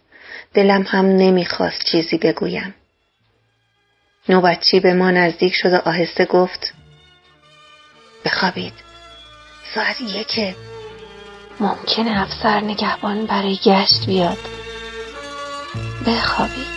دلم 0.53 0.81
هم 0.81 1.05
نمی‌خواست 1.05 1.83
چیزی 1.91 2.17
بگویم. 2.17 2.75
نوبتچی 4.29 4.79
به 4.79 4.93
ما 4.93 5.11
نزدیک 5.11 5.53
شد 5.53 5.73
و 5.73 5.81
آهسته 5.85 6.25
گفت 6.25 6.73
بخوابید. 8.25 8.73
ساعت 9.75 10.01
یکه 10.01 10.55
ممکنه 11.59 12.21
افسر 12.21 12.59
نگهبان 12.59 13.25
برای 13.25 13.59
گشت 13.65 14.05
بیاد 14.05 14.37
بخوابید 16.07 16.76